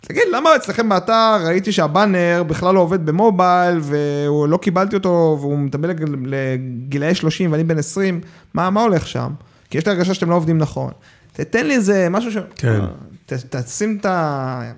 [0.02, 5.90] תגיד, למה אצלכם באתר ראיתי שהבאנר בכלל לא עובד במובייל, ולא קיבלתי אותו, והוא מטבל
[5.90, 8.22] לג- לגילאי 30 ואני בן 20,
[8.54, 9.32] מה, מה הולך שם?
[9.70, 10.92] כי יש לי הרגשה שאתם לא עובדים נכון.
[11.34, 12.38] תתן לי איזה משהו ש...
[12.56, 12.80] כן.
[13.26, 14.72] ת, תשים את ה...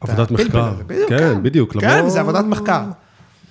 [0.00, 0.72] עבודת מחקר.
[0.86, 2.82] בדיוק, כן, בדיוק, כן, זה עבודת מחקר.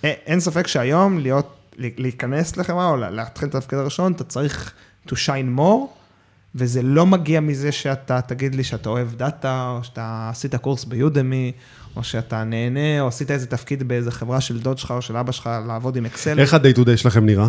[0.03, 4.71] אין ספק שהיום להיות, להיכנס לחברה או לה- להתחיל את התפקיד הראשון, אתה צריך
[5.07, 6.00] to shine more,
[6.55, 11.51] וזה לא מגיע מזה שאתה תגיד לי שאתה אוהב דאטה, או שאתה עשית קורס ביודמי,
[11.95, 15.31] או שאתה נהנה, או עשית איזה תפקיד באיזה חברה של דוד שלך או של אבא
[15.31, 16.39] שלך לעבוד עם אקסל.
[16.39, 17.47] איך ה-day to day שלכם נראה?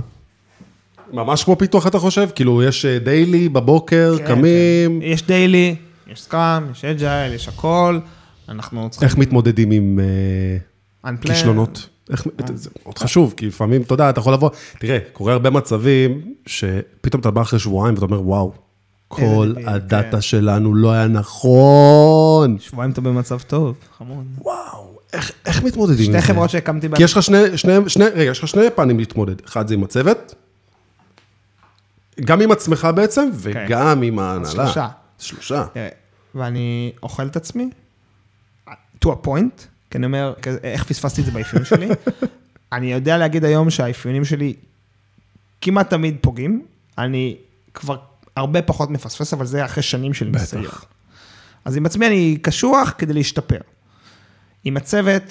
[1.12, 2.28] ממש כמו פיתוח, אתה חושב?
[2.34, 5.06] כאילו, יש daily בבוקר, כן, קמים, כן.
[5.06, 5.76] יש daily,
[6.06, 7.98] יש scrum, יש agile, יש הכל.
[8.48, 9.08] אנחנו צריכים...
[9.08, 10.00] איך מתמודדים עם
[11.04, 11.26] אה, unplanned.
[11.26, 11.88] כישלונות?
[12.10, 16.34] איך- זה מאוד חשוב, כי לפעמים, אתה יודע, אתה יכול לבוא, תראה, קורה הרבה מצבים
[16.46, 18.52] שפתאום אתה בא אחרי שבועיים ואתה אומר, וואו,
[19.16, 20.20] כל איזה הדאטה כן.
[20.20, 22.56] שלנו לא היה נכון.
[22.60, 24.24] שבועיים אתה במצב טוב, חמוד.
[24.38, 26.12] וואו, איך- איך מתמודדים עם זה?
[26.12, 26.96] שתי חברות שהקמתי בהן.
[26.96, 29.34] כי יש לך שני, שני, שני, רגע, יש לך שני פנים להתמודד.
[29.44, 30.34] אחד זה עם הצוות,
[32.20, 34.50] גם עם עצמך בעצם, וגם עם ההנהלה.
[34.50, 34.88] שלושה.
[35.18, 35.64] שלושה.
[35.72, 35.88] תראה,
[36.34, 37.70] ואני אוכל את עצמי,
[39.04, 40.32] to a point, כי אני אומר,
[40.62, 41.88] איך פספסתי את זה באפיון שלי.
[42.72, 44.54] אני יודע להגיד היום שהאפיונים שלי
[45.60, 46.62] כמעט תמיד פוגעים,
[46.98, 47.36] אני
[47.74, 47.96] כבר
[48.36, 50.64] הרבה פחות מפספס, אבל זה אחרי שנים של ניסיון.
[51.64, 53.60] אז עם עצמי אני קשוח כדי להשתפר.
[54.64, 55.22] עם הצוות,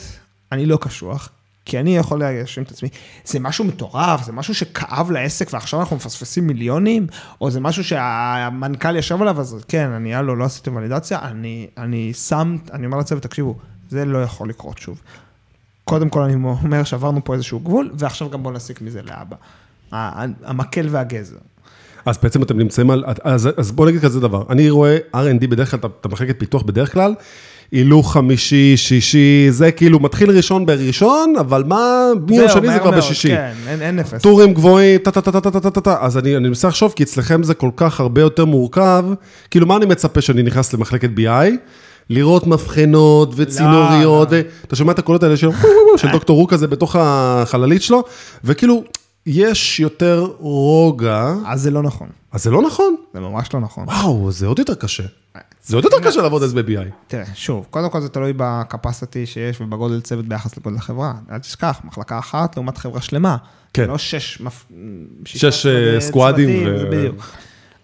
[0.52, 1.30] אני לא קשוח,
[1.66, 2.90] כי אני יכול להאשים את עצמי.
[3.26, 7.08] זה משהו מטורף, זה משהו שכאב לעסק ועכשיו אנחנו מפספסים מיליונים,
[7.42, 12.14] או זה משהו שהמנכ"ל ישב עליו, אז כן, אני, הלו, לא עשיתם ולידציה, אני, אני
[12.14, 13.56] שם, אני אומר לצוות, תקשיבו,
[13.90, 15.02] זה לא יכול לקרות שוב.
[15.84, 19.36] קודם כל אני אומר שעברנו פה איזשהו גבול, ועכשיו גם בואו נסיק מזה לאבא.
[19.92, 21.38] המקל והגזר.
[22.06, 25.72] אז בעצם אתם נמצאים על, אז, אז בוא נגיד כזה דבר, אני רואה R&D בדרך
[25.72, 27.14] כלל, את המחלקת פיתוח בדרך כלל,
[27.72, 32.92] הילוך חמישי, שישי, זה כאילו מתחיל ראשון בראשון, אבל מה, מי מיום שני זה כבר
[32.92, 33.28] בשישי.
[33.28, 34.22] כן, אין, אין אפס.
[34.22, 38.46] טורים גבוהים, טה-טה-טה-טה-טה-טה-טה, אז אני, אני מנסה לחשוב, כי אצלכם זה כל כך הרבה יותר
[38.46, 39.06] מורכב,
[39.52, 41.56] כאילו מה אני מצפה שאני נכנס למחלקת BI?
[42.10, 44.44] לראות מבחנות וצינוריות, לא, לא.
[44.68, 45.50] אתה שומע את הקולות האלה של,
[46.14, 48.04] דוקטור רוק הזה בתוך החללית שלו,
[48.44, 48.84] וכאילו,
[49.26, 51.34] יש יותר רוגע.
[51.46, 52.10] אז זה לא נכון.
[52.32, 52.96] אז זה לא נכון?
[53.14, 53.84] זה ממש לא נכון.
[53.90, 55.04] וואו, זה עוד יותר קשה.
[55.64, 56.90] זה עוד יותר קשה לעבוד אז ב-BI.
[57.08, 61.14] תראה, שוב, קודם כל זה תלוי בקפסיטי שיש ובגודל צוות ביחס לגודל החברה.
[61.32, 63.38] אל תשכח, מחלקה אחת לעומת חברה שלמה.
[63.74, 63.88] כן.
[63.88, 64.42] לא שש...
[65.26, 66.68] שש אה, squad ים.
[66.68, 66.90] ו...
[66.92, 67.32] בדיוק.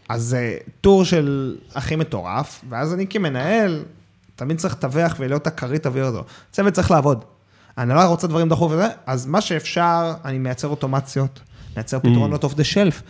[0.10, 3.84] אז זה טור של הכי מטורף, ואז אני כמנהל,
[4.36, 6.24] תמיד צריך לתווך ולהיות הכרית אוויר הזו.
[6.52, 7.26] צוות צריך לעבוד.
[7.78, 11.40] ההנהלה רוצה דברים דחוף וזה, אז מה שאפשר, אני מייצר אוטומציות,
[11.76, 13.02] מייצר פתרונות off the shelf.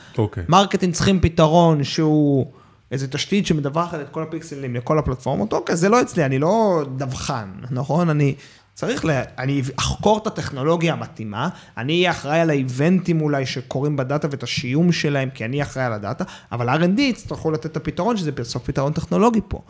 [0.49, 2.45] marketing צריכים פתרון שהוא
[2.91, 7.51] איזה תשתית שמדווחת את כל הפיקסלים לכל הפלטפורמות, אוקיי, זה לא אצלי, אני לא דווחן,
[7.71, 8.09] נכון?
[8.09, 8.35] אני
[8.73, 9.09] צריך, ל...
[9.37, 14.03] אני אחקור את הטכנולוגיה המתאימה, אני אהיה אחראי על ה events ים אולי שקורים ב
[14.03, 17.77] data ואת השיום שלהם, כי אני אחראי על ה data, אבל R&D יצטרכו לתת את
[17.77, 19.61] הפתרון, שזה בסוף פתרון טכנולוגי פה.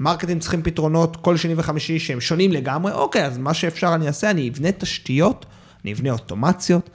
[0.00, 4.30] marketing צריכים פתרונות כל שני וחמישי שהם שונים לגמרי, אוקיי, אז מה שאפשר אני אעשה,
[4.30, 5.46] אני אבנה תשתיות,
[5.84, 6.90] אני אבנה אוטומציות,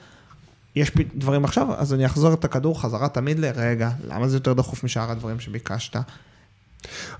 [0.76, 4.84] יש דברים עכשיו, אז אני אחזור את הכדור חזרה תמיד לרגע, למה זה יותר דחוף
[4.84, 5.96] משאר הדברים שביקשת?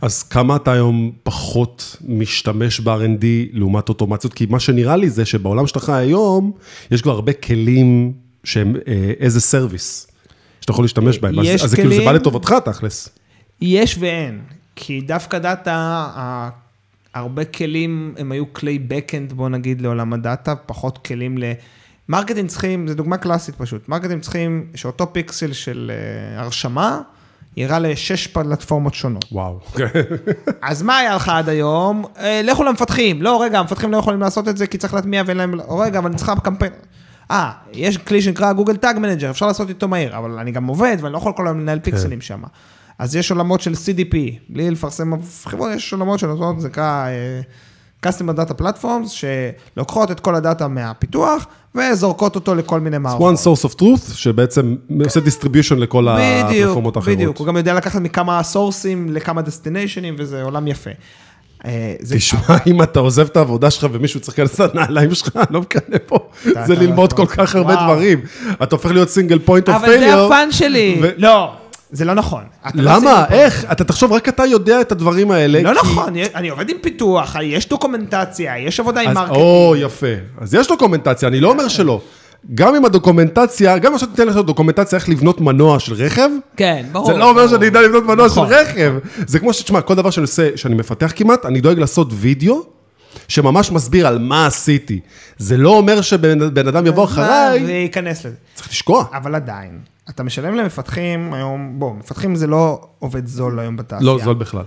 [0.01, 4.35] אז כמה אתה היום פחות משתמש ב-R&D לעומת אוטומציות?
[4.35, 6.53] כי מה שנראה לי זה שבעולם שלך היום,
[6.91, 8.13] יש כבר הרבה כלים
[8.45, 8.77] שהם
[9.21, 10.07] איזה service,
[10.61, 11.39] שאתה יכול להשתמש בהם.
[11.39, 13.09] אז, אז זה כאילו זה בא לטובתך, תכלס.
[13.61, 14.41] יש ואין.
[14.77, 16.07] כי דווקא data,
[17.15, 21.45] הרבה כלים, הם היו כלי backend, בוא נגיד, לעולם ה data, פחות כלים ל...
[22.09, 27.01] marketing צריכים, זו דוגמה קלאסית פשוט, marketing צריכים שאותו פיקסל של uh, הרשמה,
[27.57, 29.25] יראה לשש פלטפורמות שונות.
[29.33, 29.61] וואו.
[30.63, 32.05] אז מה היה לך עד היום?
[32.05, 33.23] Uh, לכו למפתחים.
[33.23, 35.61] לא, רגע, המפתחים לא יכולים לעשות את זה כי צריך להטמיע ואין להם...
[35.61, 36.73] רגע, אבל אני צריכה קמפיין.
[37.31, 40.97] אה, יש כלי שנקרא גוגל טאג מנג'ר, אפשר לעשות איתו מהיר, אבל אני גם עובד
[41.01, 42.25] ואני לא יכול כל היום לנהל פיקסלים כן.
[42.25, 42.43] שם.
[43.03, 44.17] אז יש עולמות של CDP,
[44.49, 45.13] בלי לפרסם
[45.45, 47.07] חברות, יש עולמות של שנותנות, זה נקרא
[48.03, 53.35] uh, Customer Data Platforms, שלוקחות את כל ה data מהפיתוח וזורקות אותו לכל מיני מערכות.
[53.35, 57.17] one source of truth, שבעצם עושה distribution לכל הפלטפורמות האחרות.
[57.17, 60.91] בדיוק, הוא גם יודע לקחת מכמה sources ים לכמה destinations ים, וזה עולם יפה.
[61.65, 65.61] אה, תשמע, אם אתה עוזב את העבודה שלך ומישהו צריך להיכנס לנעליים שלך, אני לא
[65.61, 66.19] מקנא פה,
[66.67, 68.21] זה ללמוד כל כך הרבה דברים.
[68.63, 69.97] אתה הופך להיות single point of failure.
[69.97, 71.01] אבל זה ה fun שלי.
[71.17, 71.53] לא.
[71.93, 72.43] זה לא נכון.
[72.75, 73.25] לא למה?
[73.31, 73.67] איך?
[73.73, 75.63] אתה תחשוב, רק אתה יודע את הדברים האלה.
[75.63, 79.37] לא נכון, אני עובד עם פיתוח, יש documentation ציה, יש עבודה עם marketing.
[79.37, 80.07] או, יפה.
[80.41, 82.01] אז יש דוקומנטציה, אני לא אומר שלא.
[82.55, 86.29] גם עם הדוקומנטציה, גם עכשיו תיתן לך דוקומנטציה איך לבנות מנוע של רכב.
[86.57, 87.07] כן, ברור.
[87.07, 88.49] זה לא אומר שאני אדע לבנות מנוע של נכון.
[88.51, 88.93] רכב.
[89.27, 92.63] זה כמו שתשמע, כל דבר שאני עושה, שאני מפתח כמעט, אני דואג לעשות וידאו.
[93.29, 95.01] שממש מסביר על מה עשיתי.
[95.39, 97.65] זה לא אומר שבן אדם יבוא אחריי...
[97.65, 98.37] וייכנס לזה.
[98.55, 99.05] צריך לשקוע.
[99.13, 104.13] אבל עדיין, אתה משלם למפתחים היום, בוא, מפתחים זה לא עובד זול היום בתעשייה.
[104.13, 104.65] לא זול בכלל.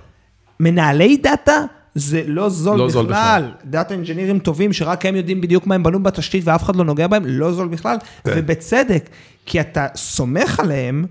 [0.59, 1.61] מנהלי דאטה
[1.95, 2.93] זה לא זול לא בכלל.
[2.93, 3.51] זול בכלל.
[3.65, 6.83] data engineers ים טובים שרק הם יודעים בדיוק מה הם בנו בתשתית ואף אחד לא
[6.83, 7.97] נוגע בהם, לא זול בכלל.
[8.23, 8.31] כן.
[8.35, 9.09] ובצדק,
[9.45, 11.05] כי אתה סומך עליהם.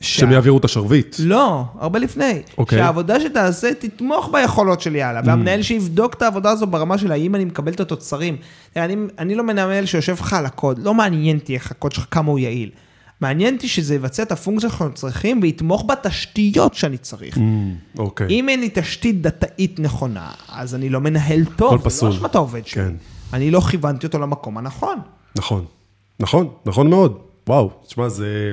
[0.00, 1.16] שהם יעבירו את השרביט.
[1.18, 2.42] לא, הרבה לפני.
[2.58, 2.78] אוקיי.
[2.78, 5.26] שהעבודה שתעשה תתמוך ביכולות שלי הלאה, mm.
[5.26, 8.36] והמנהל שיבדוק את העבודה הזו ברמה של האם אני מקבל את התוצרים.
[8.76, 12.30] אני, אני לא מנהל שיושב לך על הקוד, לא מעניין אותי איך הקוד שלך, כמה
[12.30, 12.70] הוא יעיל.
[13.20, 17.36] מעניין אותי שזה יבצע את הפונקציה שאנחנו צריכים ויתמוך בתשתיות שאני צריך.
[17.36, 17.40] Mm,
[17.98, 18.26] אוקיי.
[18.30, 21.88] אם אין לי תשתית דתאית נכונה, אז אני לא מנהל טוב.
[21.88, 22.84] זה לא אשמת העובד שלי.
[22.84, 22.92] כן.
[23.32, 24.98] אני לא כיוונתי אותו למקום הנכון.
[25.36, 25.64] נכון,
[26.20, 27.18] נכון, נכון מאוד.
[27.48, 28.52] וואו, תשמע, זה...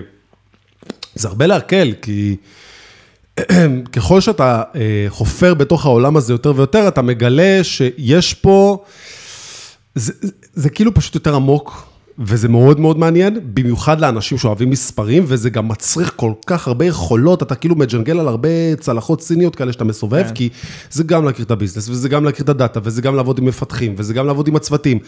[1.16, 2.36] זה הרבה להקל, כי
[3.93, 8.84] ככל שאתה אה, חופר בתוך העולם הזה יותר ויותר, אתה מגלה שיש פה...
[9.95, 10.14] זה,
[10.53, 15.68] זה כאילו פשוט יותר עמוק וזה מאוד מאוד מעניין, במיוחד לאנשים שאוהבים מספרים, וזה גם
[15.68, 20.24] מצריך כל כך הרבה יכולות, אתה כאילו מג'נגל על הרבה צלחות סיניות כאלה שאתה מסובב,
[20.28, 20.34] כן.
[20.34, 20.49] כי
[20.91, 23.38] זה גם להכיר את ה business, וזה גם להכיר את ה data, וזה גם לעבוד
[23.39, 24.99] עם מפתחים, וזה גם לעבוד עם הצוותים.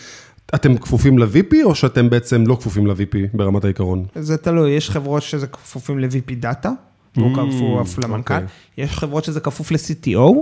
[0.56, 4.06] אתם כפופים ל-VP או שאתם בעצם לא כפופים ל-VP ברמת העיקרון?
[4.16, 6.72] זה תלוי, יש חברות שזה כפופים ל-VP data,
[7.18, 8.48] והוא כפוף למנכ"ל, אוקיי.
[8.78, 10.34] יש חברות שזה כפוף ל-CTO,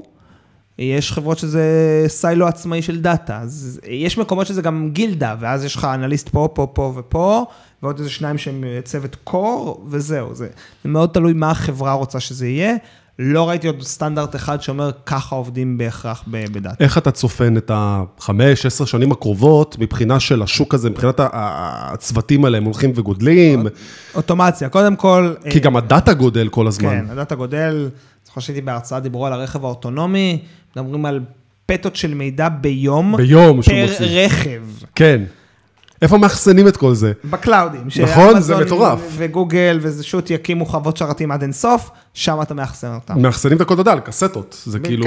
[0.77, 1.65] יש חברות שזה
[2.07, 6.49] silo עצמאי של data, אז יש מקומות שזה גם גילדה, ואז יש לך אנליסט פה,
[6.53, 7.45] פה, פה ופה,
[7.83, 10.47] ועוד איזה שניים שהם צוות core, וזהו, זה
[10.83, 12.75] זה מאוד תלוי מה החברה רוצה שזה יהיה.
[13.19, 16.83] לא ראיתי עוד סטנדרט אחד שאומר ככה עובדים בהכרח ב data.
[16.83, 22.57] איך אתה צופה את החמש, עשר שנים הקרובות מבחינה של השוק הזה, מבחינת הצוותים האלה,
[22.57, 23.67] הם הולכים וגודלים?
[24.15, 25.33] אוטומציה, קודם כל...
[25.49, 26.89] כי אה, גם ה data גודל כל הזמן.
[26.89, 27.89] כן, ה data גודל,
[28.25, 30.39] זוכר שהייתי בהרצאה, דיברו על הרכב האוטונומי,
[30.75, 31.19] מדברים על
[31.65, 33.75] פטות של מידע ביום, ביום שהוא מוציא.
[33.75, 34.61] פר רכב.
[34.95, 35.23] כן.
[36.03, 37.11] איפה מאחסנים את כל זה?
[37.25, 37.87] ב clouds ים.
[38.03, 38.99] נכון, זה מטורף.
[39.17, 43.21] וגוגל וזה שוט יקימו חוות שרתים עד אינסוף, שם אתה מאחסן אותם.
[43.21, 44.63] מאחסנים את הכל, אתה יודע, על קסטות.
[44.65, 45.03] זה כן, כאילו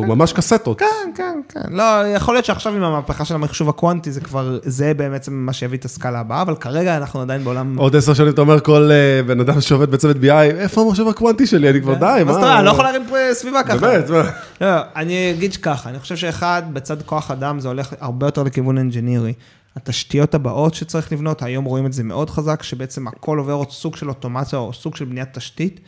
[0.00, 0.08] כן.
[0.08, 0.78] ממש קסטות.
[0.78, 1.60] כן, כן, כן.
[1.70, 5.78] לא, יכול להיות שעכשיו עם המהפכה של המחשוב הקוונטי, זה כבר, זה בעצם מה שיביא
[5.78, 7.78] את ה scale ה הבאה, אבל כרגע אנחנו עדיין בעולם...
[7.78, 11.46] עוד עשר שנים אתה אומר כל אה, בן אדם שעובד בצוות BI, איפה המחשב הקוונטי
[11.46, 11.70] שלי?
[11.70, 13.76] אני כבר די, מה אומרת, אני לא יכול להרים פה סביבה ככה.
[13.76, 14.30] באמת, מה?
[14.60, 18.78] לא, אני אגיד ככה, אני חושב שאחד, בצד כוח אדם זה הולך הרבה יותר לכיוון
[18.78, 19.32] engineering.
[19.78, 23.96] התשתיות הבאות שצריך לבנות, היום רואים את זה מאוד חזק, שבעצם הכל עובר עוד סוג
[23.96, 25.80] של אוטומציה או סוג של בניית תשתית,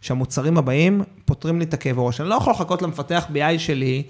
[0.00, 2.20] שהמוצרים הבאים פותרים לי את הכאב ראש.
[2.20, 4.02] אני לא יכול לחכות למפתח BI שלי,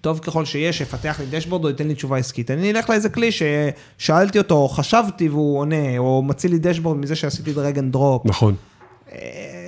[0.00, 2.50] טוב ככל שיש, שיפתח לי דשבורד או ייתן לי תשובה עסקית.
[2.50, 7.16] אני אלך לאיזה כלי ששאלתי אותו, או חשבתי והוא עונה, או מציל לי דשבורד מזה
[7.16, 8.26] שעשיתי drag and drop.
[8.26, 8.54] נכון.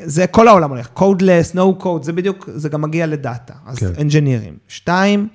[0.05, 3.79] זה כל העולם הולך, codeless, no code, זה בדיוק, זה גם מגיע ל data, אז
[3.79, 3.93] כן.
[4.01, 4.57] engineers ים.
[4.68, 5.29] שתיים,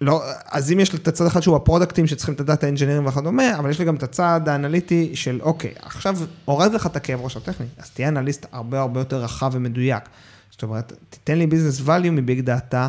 [0.00, 2.46] לא, אז אם יש לי את הצד אחד שהוא ה products ים שצריכים את ה
[2.46, 6.72] data engineers ים וכדומה, אבל יש לי גם את הצד האנליטי של אוקיי, עכשיו הורד
[6.72, 10.02] לך את הכאב ראש הטכני, אז תהיה אנליסט הרבה הרבה יותר רחב ומדויק.
[10.50, 12.88] זאת אומרת, תיתן לי business value מ big data,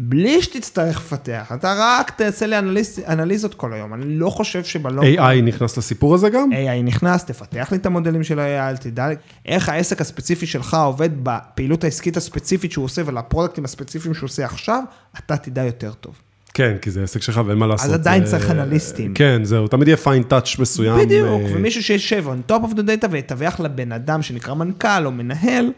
[0.00, 5.18] בלי שתצטרך לפתח, אתה רק תעשה לי אנליז, אנליזות כל היום, אני לא חושב שבלונג...
[5.18, 6.50] AI נכנס לסיפור הזה גם?
[6.52, 9.14] AI נכנס, תפתח לי את המודלים של ה-AI, תדע לי
[9.46, 14.26] איך העסק הספציפי שלך עובד בפעילות העסקית הספציפית שהוא עושה ול products ים הספציפיים שהוא
[14.26, 14.82] עושה עכשיו,
[15.18, 16.14] אתה תדע יותר טוב.
[16.58, 17.86] כן, כי זה עסק שלך ואין מה לעשות.
[17.86, 19.14] אז עדיין זה- צריך אנליסטים.
[19.14, 20.98] כן, זהו, תמיד יהיה פיין טאץ' מסוים.
[20.98, 25.12] בדיוק, אה, ומישהו שישב on top of the data ויתווך לבן אדם שנקרא מנכ"ל או
[25.12, 25.72] מנהל,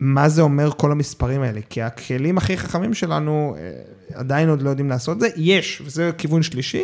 [0.00, 1.60] מה זה אומר כל המספרים האלה?
[1.70, 3.70] כי הכלים הכי חכמים שלנו אה,
[4.18, 5.28] עדיין עוד לא יודעים לעשות את זה.
[5.36, 6.82] יש, וזה כיוון שלישי,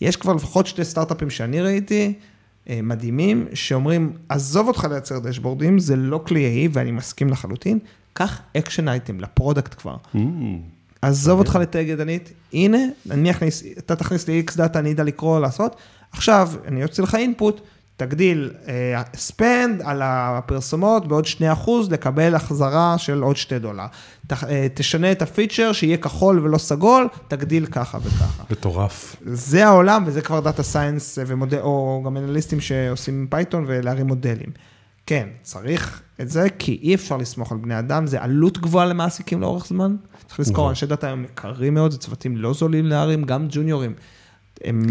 [0.00, 2.12] יש כבר לפחות שתי סטארט-אפים שאני ראיתי,
[2.68, 7.78] אה, מדהימים, שאומרים, עזוב אותך לייצר דשבורדים, זה לא כלי AI, ואני מסכים לחלוטין,
[8.12, 9.96] קח action item ל product כבר.
[10.14, 10.18] Mm,
[11.02, 12.78] עזוב אותך לתייג ידנית, הנה,
[13.10, 15.76] אני אכניס, אתה תכניס לי X data, אני אדע לקרוא, לעשות.
[16.12, 17.60] עכשיו, אני אוציא לך input,
[17.96, 18.50] תגדיל
[19.14, 23.86] spend על הפרסומות בעוד 2%, לקבל החזרה של עוד 2 דולר.
[24.26, 28.42] ת, אה, תשנה את ה feature, שיהיה כחול ולא סגול, תגדיל ככה וככה.
[28.50, 29.16] מטורף.
[29.26, 34.50] זה העולם, וזה כבר data science, ומודל, או גם אנליסטים שעושים פייתון ולהרים מודלים.
[35.10, 39.40] כן, צריך את זה, כי אי אפשר לסמוך על בני אדם, זה עלות גבוהה למעסיקים
[39.40, 39.96] לאורך זמן.
[40.26, 40.68] צריך לזכור, נכון.
[40.68, 43.94] אנשי דאטה הם יקרים מאוד, זה צוותים לא זולים להרים, גם ג'וניורים.
[44.64, 44.82] הם...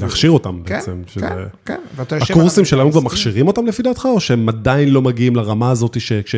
[0.00, 1.02] להכשיר אותם כן, בעצם.
[1.06, 1.80] כן, שזה- כן.
[2.30, 6.12] הקורסים שלנו כבר מכשירים אותם לפי דעתך, או שהם עדיין לא מגיעים לרמה הזאת ש...
[6.12, 6.34] כש-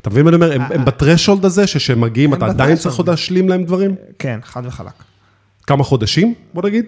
[0.00, 0.52] אתה מבין מה אני אומר?
[0.52, 2.76] הם- הם בטרשולד הזה, שכשהם מגיעים, אתה עדיין.
[2.76, 3.94] צריך עוד להשלים להם דברים?
[4.18, 4.92] כן, חד וחלק.
[5.66, 6.84] כמה חודשים, בוא נגיד?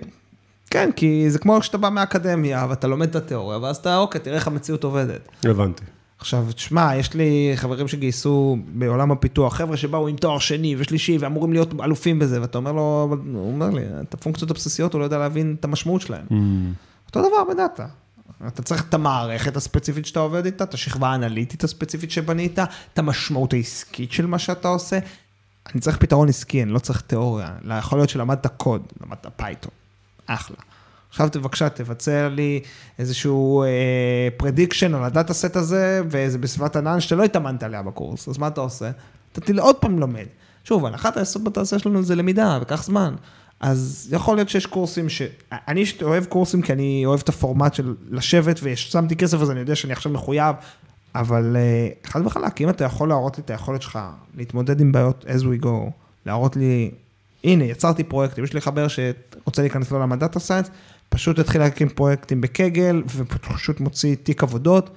[0.71, 4.37] כן, כי זה כמו כשאתה בא מהאקדמיה, ואתה לומד את התיאוריה, ואז אתה, אוקיי, תראה
[4.37, 5.29] איך המציאות עובדת.
[5.45, 5.85] הבנתי.
[6.19, 11.53] עכשיו, תשמע, יש לי חברים שגייסו בעולם הפיתוח, חבר'ה שבאו עם תואר שני ושלישי ואמורים
[11.53, 15.19] להיות אלופים בזה, ואתה אומר לו, הוא אומר לי, את הפונקציות הבסיסיות הוא לא יודע
[15.19, 16.25] להבין את המשמעות שלהן.
[16.31, 16.35] Mm.
[17.07, 17.87] אותו דבר בדאטה.
[18.47, 22.59] אתה צריך את המערכת הספציפית שאתה עובד איתה, את השכבה האנליטית הספציפית שבנית,
[22.93, 24.99] את המשמעות העסקית של מה שאתה עושה.
[25.73, 27.55] אני צריך פתרון עסקי, אני לא צריך תיאוריה.
[27.79, 29.71] יכול להיות שלמדת קוד, למדת פייתון,
[30.35, 30.57] אחלה.
[31.11, 32.61] עכשיו בבקשה תבצע לי
[32.99, 33.64] איזשהו
[34.37, 38.39] prediction על ה data set הזה, וזה בסביבת ענן שאתה לא התאמנת עליה בקורס, אז
[38.39, 38.91] מה אתה עושה?
[39.33, 40.26] אתה עוד פעם לומד.
[40.64, 43.14] שוב, הנחת היסוד בתעשייה שלנו זה למידה, וכך זמן.
[43.61, 45.22] אז יכול להיות שיש קורסים ש...
[45.53, 49.74] אני אוהב קורסים כי אני אוהב את הפורמט של לשבת ושמתי כסף אז אני יודע
[49.74, 50.57] שאני עכשיו מחויב,
[51.14, 53.99] אבל אה, חד וחלק, אם אתה יכול להראות לי את היכולת שלך
[54.37, 55.91] להתמודד עם בעיות as we go,
[56.26, 56.91] להראות לי,
[57.45, 58.89] הנה, יצרתי פרויקטים, יש לי חבר
[59.43, 60.70] שרוצה להיכנס לעולם הדאטה סיינס,
[61.09, 64.90] פשוט התחיל להקים פרויקטים בקגל, ופשוט מוציא תיק עבודות.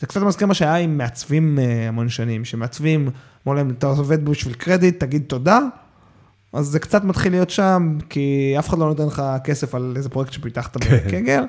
[0.00, 3.10] זה קצת מזכיר מה שהיה עם מעצבים אה, המון שנים, שמעצבים,
[3.46, 5.60] אמרו להם, אתה עובד בשביל קרדיט, תגיד תודה.
[6.52, 10.08] אז זה קצת מתחיל להיות שם, כי אף אחד לא נותן לך כסף על איזה
[10.08, 10.96] פרויקט שפיתחת כן.
[10.96, 11.44] בקגל.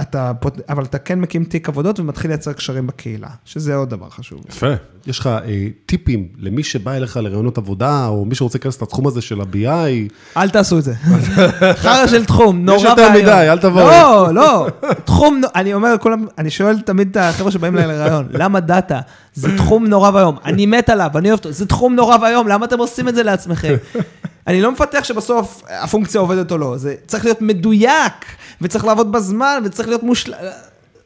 [0.00, 0.32] אתה,
[0.68, 4.40] אבל אתה כן מקים תיק עבודות ומתחיל לייצר קשרים בקהילה, שזה עוד דבר חשוב.
[4.48, 4.66] יפה.
[5.06, 9.20] יש לך אה, טיפים למי שבא אליך לרעיונות עבודה, או מי שרוצה להיכנס לתחום הזה
[9.20, 10.12] של ה-BI?
[10.36, 10.94] אל תעשו את זה.
[11.82, 13.86] חרא של תחום, נורא יש יותר מדי, אל תבואו.
[13.86, 14.66] לא, לא,
[15.04, 19.00] תחום, אני אומר לכולם, אני שואל תמיד את החבר'ה שבאים אליי לראיון, למה דאטה?
[19.34, 22.66] זה תחום נורא ואיום, אני מת עליו, אני אוהב אותו, זה תחום נורא ואיום, למה
[22.66, 23.74] אתם עושים את זה לעצמכם?
[24.46, 28.14] אני לא מפתח שבסוף הפונקציה עובדת או לא, זה צריך להיות מדויק,
[28.60, 30.36] וצריך לעבוד בזמן, וצריך להיות מושלם.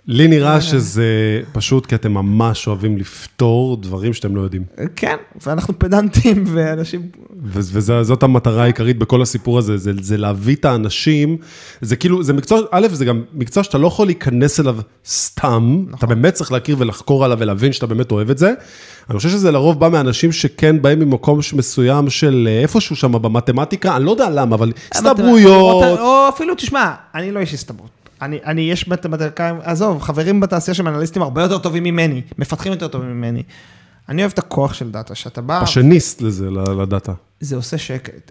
[0.06, 4.64] לי נראה שזה פשוט כי אתם ממש אוהבים לפתור דברים שאתם לא יודעים.
[4.96, 7.08] כן, ואנחנו פדנטים, ואנשים...
[7.42, 11.36] וזאת המטרה העיקרית בכל הסיפור הזה, זה, זה להביא את האנשים,
[11.80, 14.76] זה כאילו, זה מקצוע, א', זה גם מקצוע שאתה לא יכול להיכנס אליו
[15.06, 15.98] סתם, נכון.
[15.98, 18.52] אתה באמת צריך להכיר ולחקור עליו ולהבין שאתה באמת אוהב את זה.
[19.10, 23.96] אני חושב שזה לרוב בא מאנשים שכן באים ממקום מסוים של אה, איפשהו שם במתמטיקה,
[23.96, 25.98] אני לא יודע למה, אבל הסתברויות.
[26.00, 28.03] או אפילו, תשמע, אני לא איש הסתברות.
[28.24, 32.88] אני, אני, יש מתמטיקאים, עזוב, חברים בתעשייה שהם אנליסטים הרבה יותר טובים ממני, מפתחים יותר
[32.88, 33.42] טובים ממני.
[34.08, 37.12] אני אוהב את הכוח של דאטה, שאתה בא, פשיניסט לזה, לדאטה.
[37.40, 38.30] זה עושה שקט.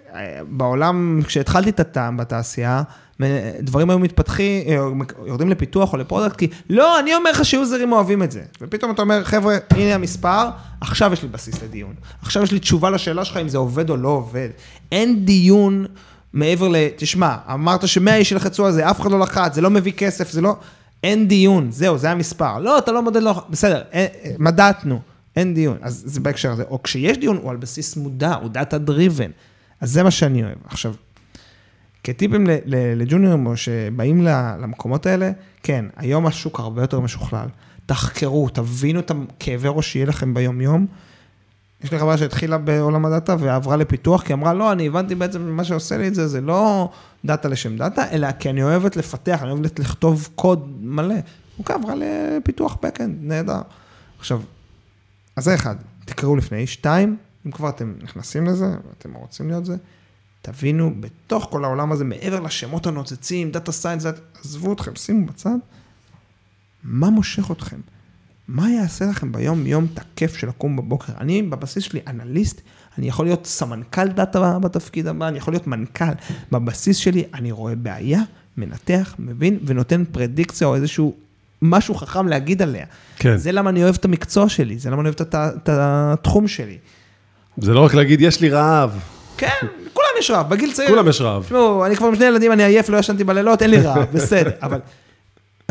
[0.50, 2.84] בעולם, כשהתחלתי את הטעם בתעשייה,
[3.60, 4.64] דברים היו מתפתחים,
[5.26, 8.42] יורדים לפיתוח או ל product, כי לא, אני אומר לך ש users אוהבים את זה.
[8.62, 10.50] ופתאום אתה אומר, חבר'ה, הנה המספר,
[10.82, 11.94] עכשיו יש לי בסיס לדיון.
[12.22, 14.50] עכשיו יש לי תשובה לשאלה שלך אם זה עובד או לא עובד.
[14.92, 15.86] אין דיון
[16.34, 16.76] מעבר ל...
[16.96, 20.32] תשמע, אמרת שמאה איש ילחצו על זה, אף אחד לא לחץ, זה לא מביא כסף,
[20.32, 20.56] זה לא...
[21.04, 22.60] אין דיון, זהו, זה המספר.
[22.60, 23.44] לא, אתה לא מודד, לא...
[23.50, 24.08] בסדר, אין,
[24.40, 25.00] מדדנו,
[25.36, 25.78] אין דיון.
[25.82, 26.64] אז זה בהקשר הזה.
[26.70, 29.32] או כשיש דיון, הוא על בסיס מידע, הוא data driven.
[29.82, 30.58] אז זה מה שאני אוהב.
[30.66, 30.94] עכשיו,
[32.04, 32.48] כטיפים
[32.96, 34.22] לג'וניורים או שבאים
[34.60, 35.32] למקומות האלה,
[35.64, 37.48] כן, היום השוק הרבה יותר משוכלל.
[37.86, 40.88] תחקרו, תבינו את הכאבי ראש שיהיה לכם ביום-יום.
[41.84, 45.64] יש לי חברה שהתחילה בעולם הדאטה ועברה לפיתוח, כי אמרה, לא, אני הבנתי בעצם מה
[45.64, 46.90] שעושה לי את זה, זה לא
[47.26, 51.16] דאטה לשם דאטה, אלא כי אני אוהבת לפתח, אני אוהבת לכתוב קוד מלא.
[51.60, 53.62] אוקיי, עברה לפיתוח backend, נהדר.
[54.20, 54.42] עכשיו,
[55.36, 55.76] אז זה אחד,
[56.06, 56.68] תקראו לפני.
[56.68, 59.76] שתיים, אם כבר אתם נכנסים לזה, ואתם רוצים להיות זה,
[60.42, 64.06] תבינו, בתוך כל העולם הזה, מעבר לשמות הנוצצים, data science,
[64.44, 65.58] עזבו אתכם, שימו בצד,
[66.84, 67.80] מה מושך אתכם?
[68.54, 71.14] מה יעשה לכם ביום-יום את הכיף של לקום בבוקר?
[71.20, 72.62] אני בבסיס שלי אנליסט,
[72.98, 76.14] אני יכול להיות סמנכ"ל דאטה בתפקיד הבא, אני יכול להיות מנכ"ל.
[76.52, 78.22] בבסיס שלי אני רואה בעיה,
[78.58, 81.16] מנתח, מבין, ונותן פרדיקציה או איזשהו
[81.62, 82.86] משהו חכם להגיד עליה.
[83.18, 83.38] כן.
[83.38, 86.78] זה למה אני אוהב את המקצוע שלי, זה למה אני אוהב את, התחום שלי.
[87.58, 89.00] זה לא רק להגיד, יש לי רעב,
[89.38, 90.90] כן, לכולם יש רעב, בגיל צעיר.
[90.90, 91.44] כולם יש רעב.
[91.44, 94.52] תשמעו, אני כבר עם שני ילדים, אני עייף, לא ישנתי בלילות, אין לי רעב, בסדר,
[94.62, 94.80] אבל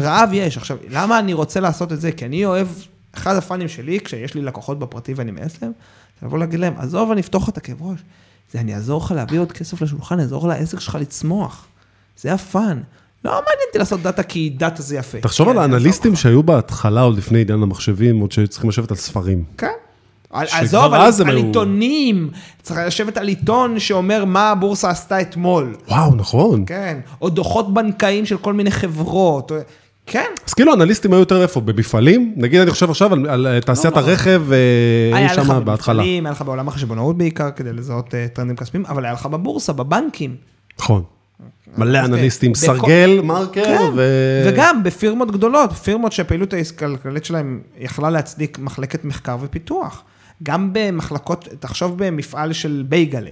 [0.01, 0.57] רעב יש.
[0.57, 2.12] עכשיו, למה אני רוצה לעשות את זה?
[2.12, 2.68] כי אני אוהב,
[3.14, 5.72] אחד הפאנים שלי, כשיש לי לקוחות בפרטי ואני מייעץ להם,
[6.20, 7.99] זה לבוא להגיד להם, עזוב, אני אפתוח לך את הכאב ראש.
[8.53, 11.66] זה אני אעזור לך להביא עוד כסף לשולחן, אני אעזור לעסק שלך לצמוח.
[12.16, 12.80] זה הפאן.
[13.24, 15.20] לא מעניין אותי לעשות דאטה כי דאטה זה יפה.
[15.20, 16.16] תחשוב כן, על אעזור האנליסטים.
[16.16, 19.45] שהיו בהתחלה, עוד לפני עידן המחשבים, עוד שהיו צריכים לשבת על ספרים.
[19.59, 19.68] כן.
[20.32, 22.30] עזוב, על על עיתונים.
[22.62, 25.76] צריך לשבת על עיתון שאומר מה הבורסה עשתה אתמול.
[25.88, 26.64] וואו, נכון.
[26.66, 29.53] כן, או דוחות בנקאיים של כל מיני חברות.
[30.07, 30.30] כן.
[30.46, 31.61] אז כאילו אנליסטים היו יותר איפה?
[31.61, 32.34] במפעלים?
[32.36, 34.00] נגיד, אני חושב עכשיו על, על תעשיית לא.
[34.00, 36.03] הרכב, אה, שם בהתחלה.
[36.03, 40.36] היה לך בעולם החשבונאות בעיקר, כדי לזהות אה, טרנדים כספיים, אבל היה לך בבורסה, בבנקים.
[40.78, 41.03] נכון.
[41.78, 44.03] מלא אז אנליסטים, סרגל, מרקר, כן, ו...
[44.46, 50.03] וגם בפirmות גדולות, פירמות שהפעילות הכלכלית שלהם יכלה להצדיק מחלקת מחקר ופיתוח.
[50.42, 53.30] גם במחלקות, תחשוב במפעל של בייגלה.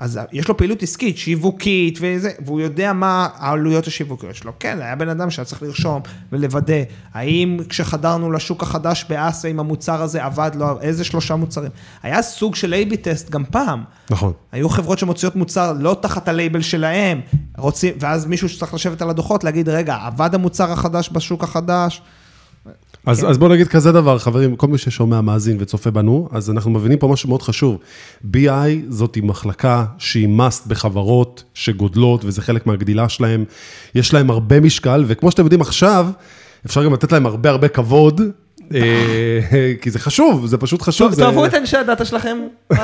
[0.00, 4.52] אז יש לו פעילות עסקית, שיווקית וזה, והוא יודע מה העלויות השיווקיות שלו.
[4.58, 6.82] כן, היה בן אדם שהיה צריך לרשום ולוודא,
[7.14, 11.70] האם כשחדרנו לשוק החדש באסיה עם המוצר הזה עבד, לא, עבד, איזה שלושה מוצרים.
[12.02, 13.84] היה סוג של A-B טסט גם פעם.
[14.10, 14.32] נכון.
[14.52, 17.20] היו חברות שמוציאות מוצר לא תחת הלייבל שלהם,
[17.58, 22.02] רוצים, ואז מישהו שצריך לשבת על הדוחות, להגיד, רגע, עבד המוצר החדש בשוק החדש?
[23.06, 23.26] אז, כן.
[23.26, 26.98] אז בואו נגיד כזה דבר, חברים, כל מי ששומע, מאזין וצופה בנו, אז אנחנו מבינים
[26.98, 27.78] פה משהו מאוד חשוב.
[28.34, 28.48] BI
[28.88, 33.44] זאת מחלקה שהיא must בחברות שגודלות, וזה חלק מהגדילה שלהם.
[33.94, 36.06] יש להם הרבה משקל, וכמו שאתם יודעים עכשיו,
[36.66, 38.20] אפשר גם לתת להם הרבה הרבה כבוד,
[39.80, 41.14] כי זה חשוב, זה פשוט חשוב.
[41.14, 42.38] תאהבו את אנשי הדאטה שלכם,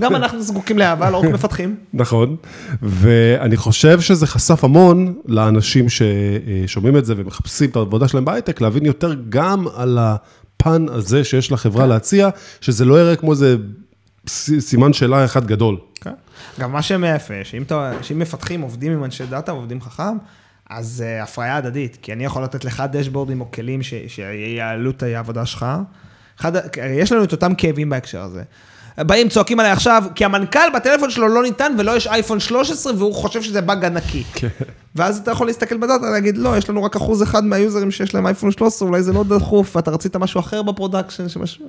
[0.00, 1.76] גם אנחנו זקוקים לאהבה, לא רק מפתחים.
[1.94, 2.36] נכון,
[2.82, 8.86] ואני חושב שזה חשף המון לאנשים ששומעים את זה ומחפשים את העבודה שלהם בהייטק, להבין
[8.86, 12.28] יותר גם על הפן הזה שיש לחברה להציע,
[12.60, 13.56] שזה לא יראה כמו איזה
[14.58, 15.76] סימן שאלה אחד גדול.
[16.00, 16.10] כן.
[16.60, 17.04] גם מה שאם
[17.66, 20.16] אתה- שאם מפתחים עובדים עם אנשי דאטה ועובדים חכם,
[20.70, 25.02] אז אה, הפריה הדדית, כי אני יכול לתת לך דשבורדים או כלים ש- שיעלו את
[25.02, 25.66] העבודה שלך.
[26.40, 26.52] אחד,
[27.00, 28.42] יש לנו את אותם כאבים בהקשר הזה.
[28.98, 33.14] באים, צועקים עליי עכשיו, כי המנכ"ל בטלפון שלו לא ניתן ולו יש אייפון 13 והוא
[33.14, 34.22] חושב שזה באג ענקי.
[34.34, 34.48] כן.
[34.96, 38.14] ואז אתה יכול להסתכל בדאטה ולהגיד, לא, יש לנו רק אחוז אחד מה users שיש
[38.14, 41.66] להם אייפון 13, אולי זה לא דחוף, אתה רצית משהו אחר ב production, שמשהו...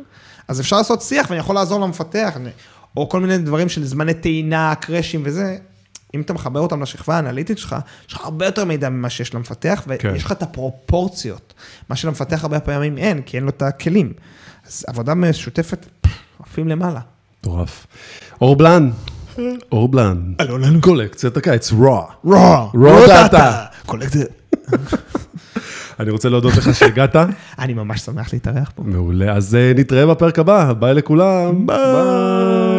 [0.48, 2.50] אז אפשר לעשות שיח ואני יכול לעזור למפתח, אני-
[2.98, 5.58] או כל מיני דברים של זמני טעינה, קרשים וזה.
[6.16, 7.76] אם אתה מחבר אותם לשכבה האנליטית שלך,
[8.08, 10.10] יש לך הרבה יותר מידע ממה שיש למפתח, כן.
[10.12, 11.54] ויש לך את הפרופורציות.
[11.90, 14.14] מה שלמפתח הרבה פעמים אין, כי אין לו את הכלים.
[14.68, 15.86] אז עבודה משותפת,
[16.40, 17.00] עפים למעלה.
[17.42, 17.88] מטורף.
[18.42, 18.90] אור בלן,
[19.72, 20.34] אור בלן.
[20.82, 22.06] קולקציית הקיץ, רוע.
[22.24, 23.44] רוע, raw data.
[23.86, 24.26] קולקטר.
[26.00, 27.16] אני רוצה להודות לך שהגעת.
[27.60, 28.84] אני ממש שמח להתארח פה.
[28.84, 31.68] מעולה, אז אה, נתראה בפרק הבא, ביי לכולם.
[31.68, 32.79] ביי.